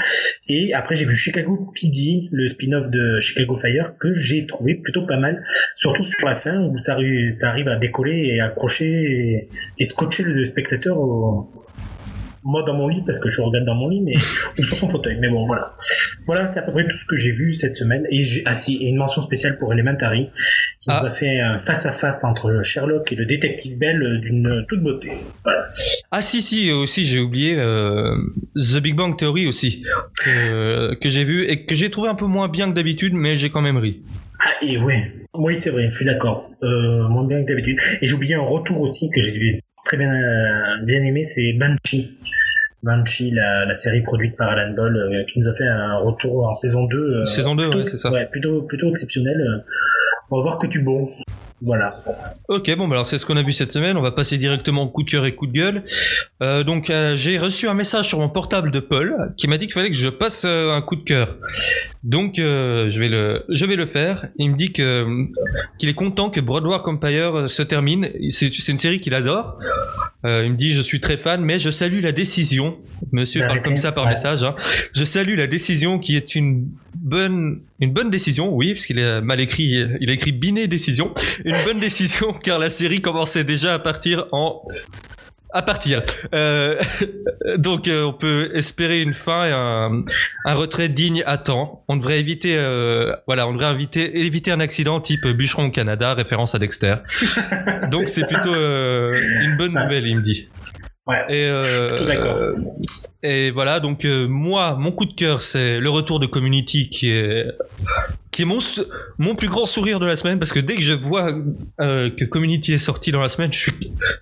[0.48, 5.06] Et après j'ai vu Chicago PD, le spin-off de Chicago Fire, que j'ai trouvé plutôt
[5.06, 5.44] pas mal,
[5.76, 6.98] surtout sur la fin où ça,
[7.32, 9.50] ça arrive à décoller et accrocher et,
[9.80, 11.50] et scotcher le spectateur au,
[12.46, 14.14] moi dans mon lit parce que je regarde dans mon lit mais
[14.58, 15.18] ou sur son fauteuil.
[15.20, 15.76] Mais bon voilà.
[16.26, 18.06] Voilà c'est à peu près tout ce que j'ai vu cette semaine.
[18.12, 20.30] Et j'ai ah si et une mention spéciale pour Elementary
[20.82, 21.06] qui nous Ah.
[21.08, 24.82] a fait un face à face entre Sherlock et le détective Bell euh, d'une toute
[24.82, 25.12] beauté.
[25.44, 25.66] Voilà.
[26.12, 28.16] Ah si, si, aussi j'ai oublié euh,
[28.56, 29.84] The Big Bang Theory aussi,
[30.24, 33.36] que, que j'ai vu et que j'ai trouvé un peu moins bien que d'habitude, mais
[33.38, 34.02] j'ai quand même ri.
[34.40, 35.12] ah et ouais.
[35.38, 36.50] Oui c'est vrai je suis d'accord.
[36.64, 37.78] Euh, moins bien que d'habitude.
[38.02, 42.18] Et j'ai oublié un retour aussi que j'ai très bien euh, bien aimé c'est Banshee
[42.86, 46.48] Banshee, la, la série produite par Alan Ball, euh, qui nous a fait un retour
[46.48, 46.98] en saison 2.
[46.98, 48.12] euh, Saison 2, plutôt- ouais, c'est ça.
[48.12, 49.42] Ouais, plutôt, plutôt exceptionnel.
[49.42, 49.62] euh.
[50.32, 51.06] On va voir que du bon.
[51.62, 52.04] Voilà.
[52.50, 53.96] Ok, bon, bah alors c'est ce qu'on a vu cette semaine.
[53.98, 55.84] On va passer directement au coup de cœur et coup de gueule.
[56.44, 59.66] Euh, donc, euh, j'ai reçu un message sur mon portable de Paul qui m'a dit
[59.66, 61.38] qu'il fallait que je passe euh, un coup de cœur.
[62.04, 64.28] Donc, euh, je vais le, je vais le faire.
[64.38, 65.08] Il me dit que
[65.80, 68.10] qu'il est content que Broadwalk Empire se termine.
[68.32, 69.58] C'est c'est une série qu'il adore.
[70.26, 72.78] Euh, il me dit je suis très fan, mais je salue la décision.
[73.12, 74.12] Monsieur parle comme ça par Ouais.
[74.12, 74.44] message.
[74.44, 74.56] hein.
[74.94, 78.54] Je salue la décision qui est une bonne, une bonne décision.
[78.54, 79.86] Oui, parce qu'il a mal écrit.
[80.00, 81.14] Il a écrit biné décision.
[81.44, 84.62] Une bonne décision car la série commençait déjà à partir en
[85.56, 86.04] à partir.
[86.36, 86.80] Euh,
[87.58, 90.04] donc euh, on peut espérer une fin et un,
[90.44, 91.84] un retrait digne à temps.
[91.88, 96.14] On devrait éviter, euh, voilà, on devrait éviter, éviter un accident type bûcheron au Canada,
[96.14, 96.98] référence à Dexter.
[97.92, 100.50] Donc c'est plutôt euh, une bonne nouvelle, il me dit.
[101.08, 101.24] Ouais.
[101.30, 102.38] Et, euh, Tout d'accord.
[103.26, 107.10] Et voilà, donc euh, moi, mon coup de cœur, c'est le retour de Community qui
[107.10, 107.46] est
[108.36, 108.58] qui est mon
[109.18, 111.32] mon plus grand sourire de la semaine parce que dès que je vois
[111.80, 113.72] euh, que Community est sorti dans la semaine, je suis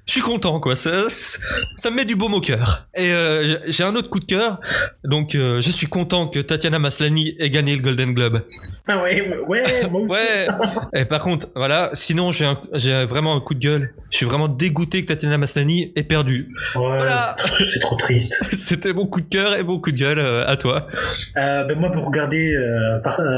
[0.05, 0.75] je suis content quoi.
[0.75, 2.85] Ça ça me met du baume au cœur.
[2.95, 4.59] Et euh, j'ai- un autre coup de cœur.
[5.03, 8.43] Donc euh, je suis content que Tatiana Maslany ait gagné le Golden Globe.
[8.87, 10.13] Ah ouais, ouais, moi aussi.
[10.13, 10.47] Ouais.
[10.93, 13.93] Et par contre, voilà, sinon j'ai un- j'ai vraiment un coup de gueule.
[14.11, 16.49] Je suis vraiment dégoûté que Tatiana Maslany ait perdu.
[16.75, 17.35] Ouais, Voilà.
[17.71, 18.35] c'est trop- triste.
[18.51, 20.87] C'était mon coup de cœur et mon coup de gueule à toi.
[21.35, 22.55] Ben moi, pour regarder,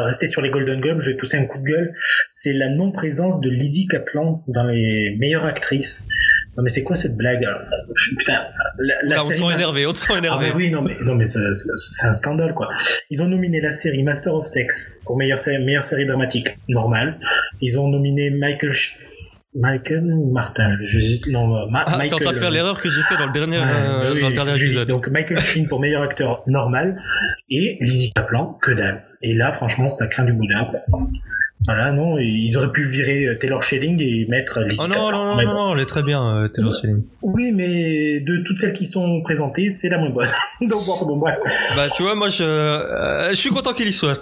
[0.05, 1.93] rester sur les Golden Globes, je vais pousser un coup de gueule.
[2.29, 6.07] C'est la non-présence de Lizzie Kaplan dans les meilleures actrices.
[6.57, 7.59] Non mais c'est quoi cette blague alors
[8.17, 8.39] Putain,
[8.79, 10.47] la, la Là, on série Ma- énervé, on Ah énervé.
[10.49, 12.69] mais oui, non mais, non, mais c'est un scandale quoi.
[13.09, 17.19] Ils ont nominé la série Master of Sex pour meilleure, sé- meilleure série dramatique, normal.
[17.61, 18.71] Ils ont nominé Michael...
[18.71, 18.95] Sh-
[19.57, 22.51] Michael ou Martin je, Non, euh, Ma- Ah, t'es en Michael, train de faire euh,
[22.51, 24.71] l'erreur que j'ai fait dans le dernier, euh, bah oui, dans le dernier j'ai dit.
[24.71, 24.87] épisode.
[24.89, 26.95] Donc Michael Sheen pour meilleur acteur normal
[27.49, 29.05] et Lizzie Kaplan, que dalle.
[29.27, 30.69] Et là, franchement, ça craint du boudin.
[31.65, 35.11] Voilà, non, ils auraient pu virer euh, Taylor Schilling et mettre Lizzie Oh non, non,
[35.11, 35.53] non, non, bon.
[35.53, 37.03] non, elle est très bien, euh, Taylor Schilling.
[37.23, 40.27] Oui, mais de toutes celles qui sont présentées, c'est la moins bonne.
[40.61, 41.37] Donc bon, bon, bref.
[41.75, 44.21] Bah, tu vois, moi, je, euh, je suis content qu'il y soit.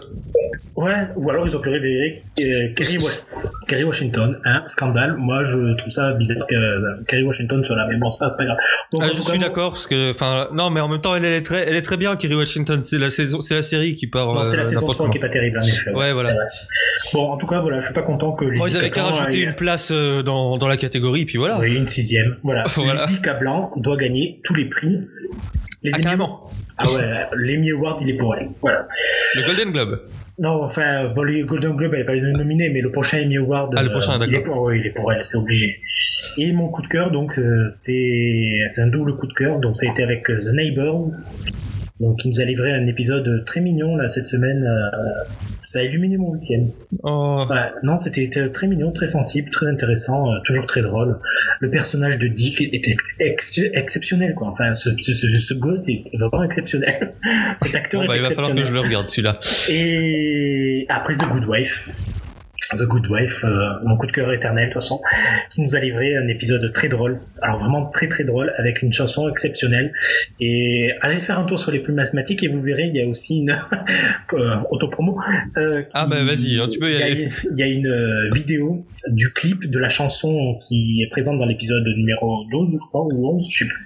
[0.76, 5.16] Ouais, ou alors ils ont pu révéler euh, Kerry, Wa- Kerry Washington, hein, scandale.
[5.18, 8.46] Moi, je trouve ça bizarre que Kerry Washington soit là, mais bon, ça, c'est pas
[8.46, 8.58] grave.
[8.92, 11.34] Donc, Ah, je suis d'accord parce que, enfin, non, mais en même temps, elle, elle
[11.34, 12.84] est très, elle est très bien, Kerry Washington.
[12.84, 14.34] C'est la saison, c'est la série qui part.
[14.34, 15.92] Non, c'est la saison n'importe 3 qui est pas terrible, en effet.
[15.92, 16.34] Ouais, voilà.
[16.34, 16.44] vrai.
[17.24, 19.04] Bon, en tout cas, voilà, je suis pas content que Lizzie Moi, ils avaient qu'à
[19.04, 21.58] rajouter aille- une place euh, dans, dans la catégorie, puis voilà.
[21.60, 22.36] Oui, une sixième.
[22.44, 22.66] Voilà.
[22.76, 22.96] Voilà.
[23.06, 25.00] Lizzie Cablan doit gagner tous les prix.
[25.84, 26.24] Les Ah, Emmy-.
[26.78, 27.02] Ah ouais,
[27.38, 28.50] l'Emmy Award, il est pour elle.
[28.62, 28.88] Voilà.
[29.36, 30.02] Le Golden Globe.
[30.38, 33.74] Non, enfin, bon, les Golden Globe, elle n'est pas nominé, mais le prochain Emmy Award,
[33.78, 35.80] Ah, le prochain, il, est pour, oui, il est pour elle, c'est obligé.
[36.38, 39.60] Et mon coup de cœur, donc, euh, c'est c'est un double coup de cœur.
[39.62, 41.00] Donc, ça a été avec euh, The Neighbors.
[42.04, 44.64] Donc, qui nous a livré un épisode très mignon, là, cette semaine.
[44.64, 45.24] euh,
[45.66, 46.68] ça a illuminé mon week-end.
[47.04, 47.46] Oh,
[47.82, 51.18] non, c'était était très mignon, très sensible, très intéressant, euh, toujours très drôle.
[51.62, 54.50] Le personnage de Dick était ex- exceptionnel, quoi.
[54.50, 57.14] Enfin, ce, ce, ce, gosse est vraiment exceptionnel.
[57.62, 58.66] Cet acteur bon, bah, est il va falloir que exceptionnel.
[58.66, 59.40] je le regarde celui-là.
[59.70, 61.90] Et après The Good Wife.
[62.76, 63.50] The Good Wife, euh,
[63.86, 65.02] mon coup de cœur éternel de toute façon,
[65.52, 68.92] qui nous a livré un épisode très drôle, alors vraiment très très drôle, avec une
[68.94, 69.92] chanson exceptionnelle.
[70.40, 73.08] Et allez faire un tour sur les plumes mathématiques et vous verrez, il y a
[73.08, 73.52] aussi une
[74.34, 75.18] euh, autopromo.
[75.58, 77.28] euh, Ah, bah, vas-y, tu peux y aller.
[77.52, 81.46] Il y a une euh, vidéo du clip de la chanson qui est présente dans
[81.46, 83.86] l'épisode numéro 12, je crois, ou 11, je sais plus.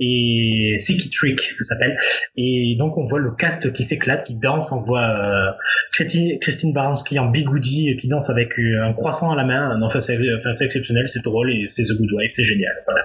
[0.00, 1.96] Et Sicky Trick, ça s'appelle.
[2.36, 5.50] Et donc on voit le cast qui s'éclate, qui danse, on voit euh,
[5.92, 9.76] Christine, Christine Baranski en bigoudi qui avec un croissant à la main.
[9.78, 12.72] Non, Enfin, c'est enfin, c'est exceptionnel, c'est drôle et c'est The Good Wife, c'est génial.
[12.86, 13.04] Voilà.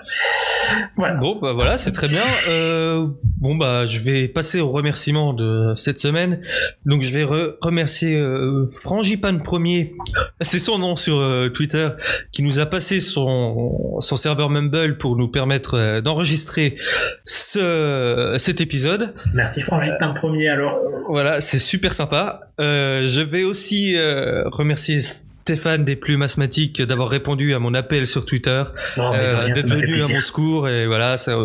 [0.97, 1.14] Voilà.
[1.16, 2.22] Bon, bah voilà, c'est très bien.
[2.49, 3.07] Euh,
[3.41, 6.41] bon, bah, je vais passer aux remerciements de cette semaine.
[6.86, 9.93] Donc, je vais re- remercier euh, Frangipane Premier,
[10.41, 11.89] c'est son nom sur euh, Twitter,
[12.32, 16.78] qui nous a passé son, son serveur Mumble pour nous permettre euh, d'enregistrer
[17.26, 19.14] ce, cet épisode.
[19.34, 20.80] Merci Frangipane premier alors.
[21.10, 22.41] Voilà, c'est super sympa.
[22.60, 24.43] Euh, je vais aussi euh,
[24.89, 28.63] remercier Stéphane des Plumes Asthmatiques d'avoir répondu à mon appel sur Twitter,
[28.99, 31.37] euh, d'être venu à mon secours et voilà, ça,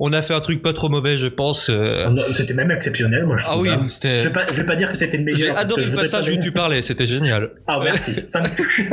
[0.00, 1.68] on a fait un truc pas trop mauvais, je pense.
[1.70, 2.08] euh.
[2.32, 3.62] C'était même exceptionnel, moi je Ah trouve.
[3.62, 3.86] oui, hein.
[3.86, 4.18] c'était.
[4.18, 5.38] Je vais pas, je vais pas dire que c'était le meilleur.
[5.38, 7.50] J'ai adoré le passage pas où tu parlais, c'était génial.
[7.68, 8.82] Ah merci, ça me touche.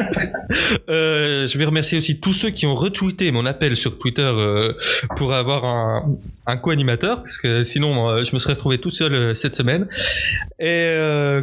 [0.90, 4.32] Euh, je vais remercier aussi tous ceux qui ont retweeté mon appel sur Twitter
[5.16, 6.16] pour avoir un,
[6.48, 9.88] un co-animateur, parce que sinon je me serais retrouvé tout seul cette semaine.
[10.60, 10.92] Et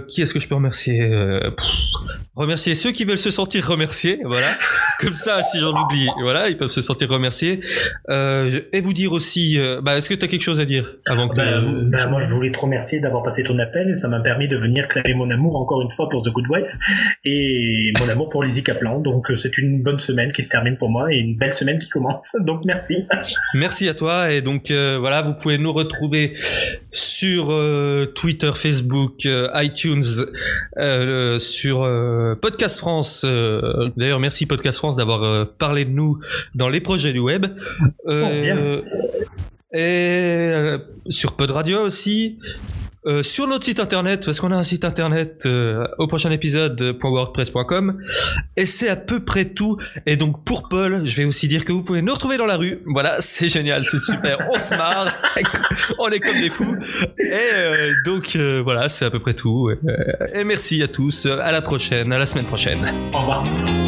[0.08, 1.66] qui est-ce que je peux remercier pff,
[2.34, 4.46] Remercier ceux qui veulent se sentir remerciés, voilà.
[5.00, 7.61] Comme ça, si j'en oublie, voilà, ils peuvent se sentir remerciés.
[8.09, 10.96] Euh, et vous dire aussi, euh, bah, est-ce que tu as quelque chose à dire
[11.07, 13.96] avant que Ben, ben, moi, je voulais te remercier d'avoir passé ton appel.
[13.96, 16.72] Ça m'a permis de venir clamer mon amour encore une fois pour The Good Wife
[17.24, 19.00] et mon amour pour Lizzie Kaplan.
[19.00, 21.78] Donc, euh, c'est une bonne semaine qui se termine pour moi et une belle semaine
[21.78, 22.34] qui commence.
[22.40, 23.07] Donc, merci.
[23.54, 26.34] Merci à toi et donc euh, voilà, vous pouvez nous retrouver
[26.90, 30.04] sur euh, Twitter, Facebook, euh, iTunes,
[30.78, 32.95] euh, sur euh, Podcast France.
[33.24, 36.18] Euh, D'ailleurs, merci Podcast France d'avoir euh, parlé de nous
[36.55, 37.47] dans les projets du web.
[38.07, 38.82] Euh,
[39.72, 40.78] et euh,
[41.09, 42.38] sur Pod Radio aussi.
[43.07, 46.80] Euh, sur notre site internet, parce qu'on a un site internet euh, au prochain épisode
[46.82, 47.98] euh, .wordpress.com
[48.57, 49.78] et c'est à peu près tout.
[50.07, 52.57] Et donc pour Paul, je vais aussi dire que vous pouvez nous retrouver dans la
[52.57, 52.80] rue.
[52.86, 55.14] Voilà, c'est génial, c'est super, on se marre,
[56.00, 56.76] on est comme des fous.
[57.18, 59.70] Et euh, donc euh, voilà, c'est à peu près tout.
[59.70, 62.80] Et, et merci à tous, à la prochaine, à la semaine prochaine.
[63.12, 63.86] Au revoir.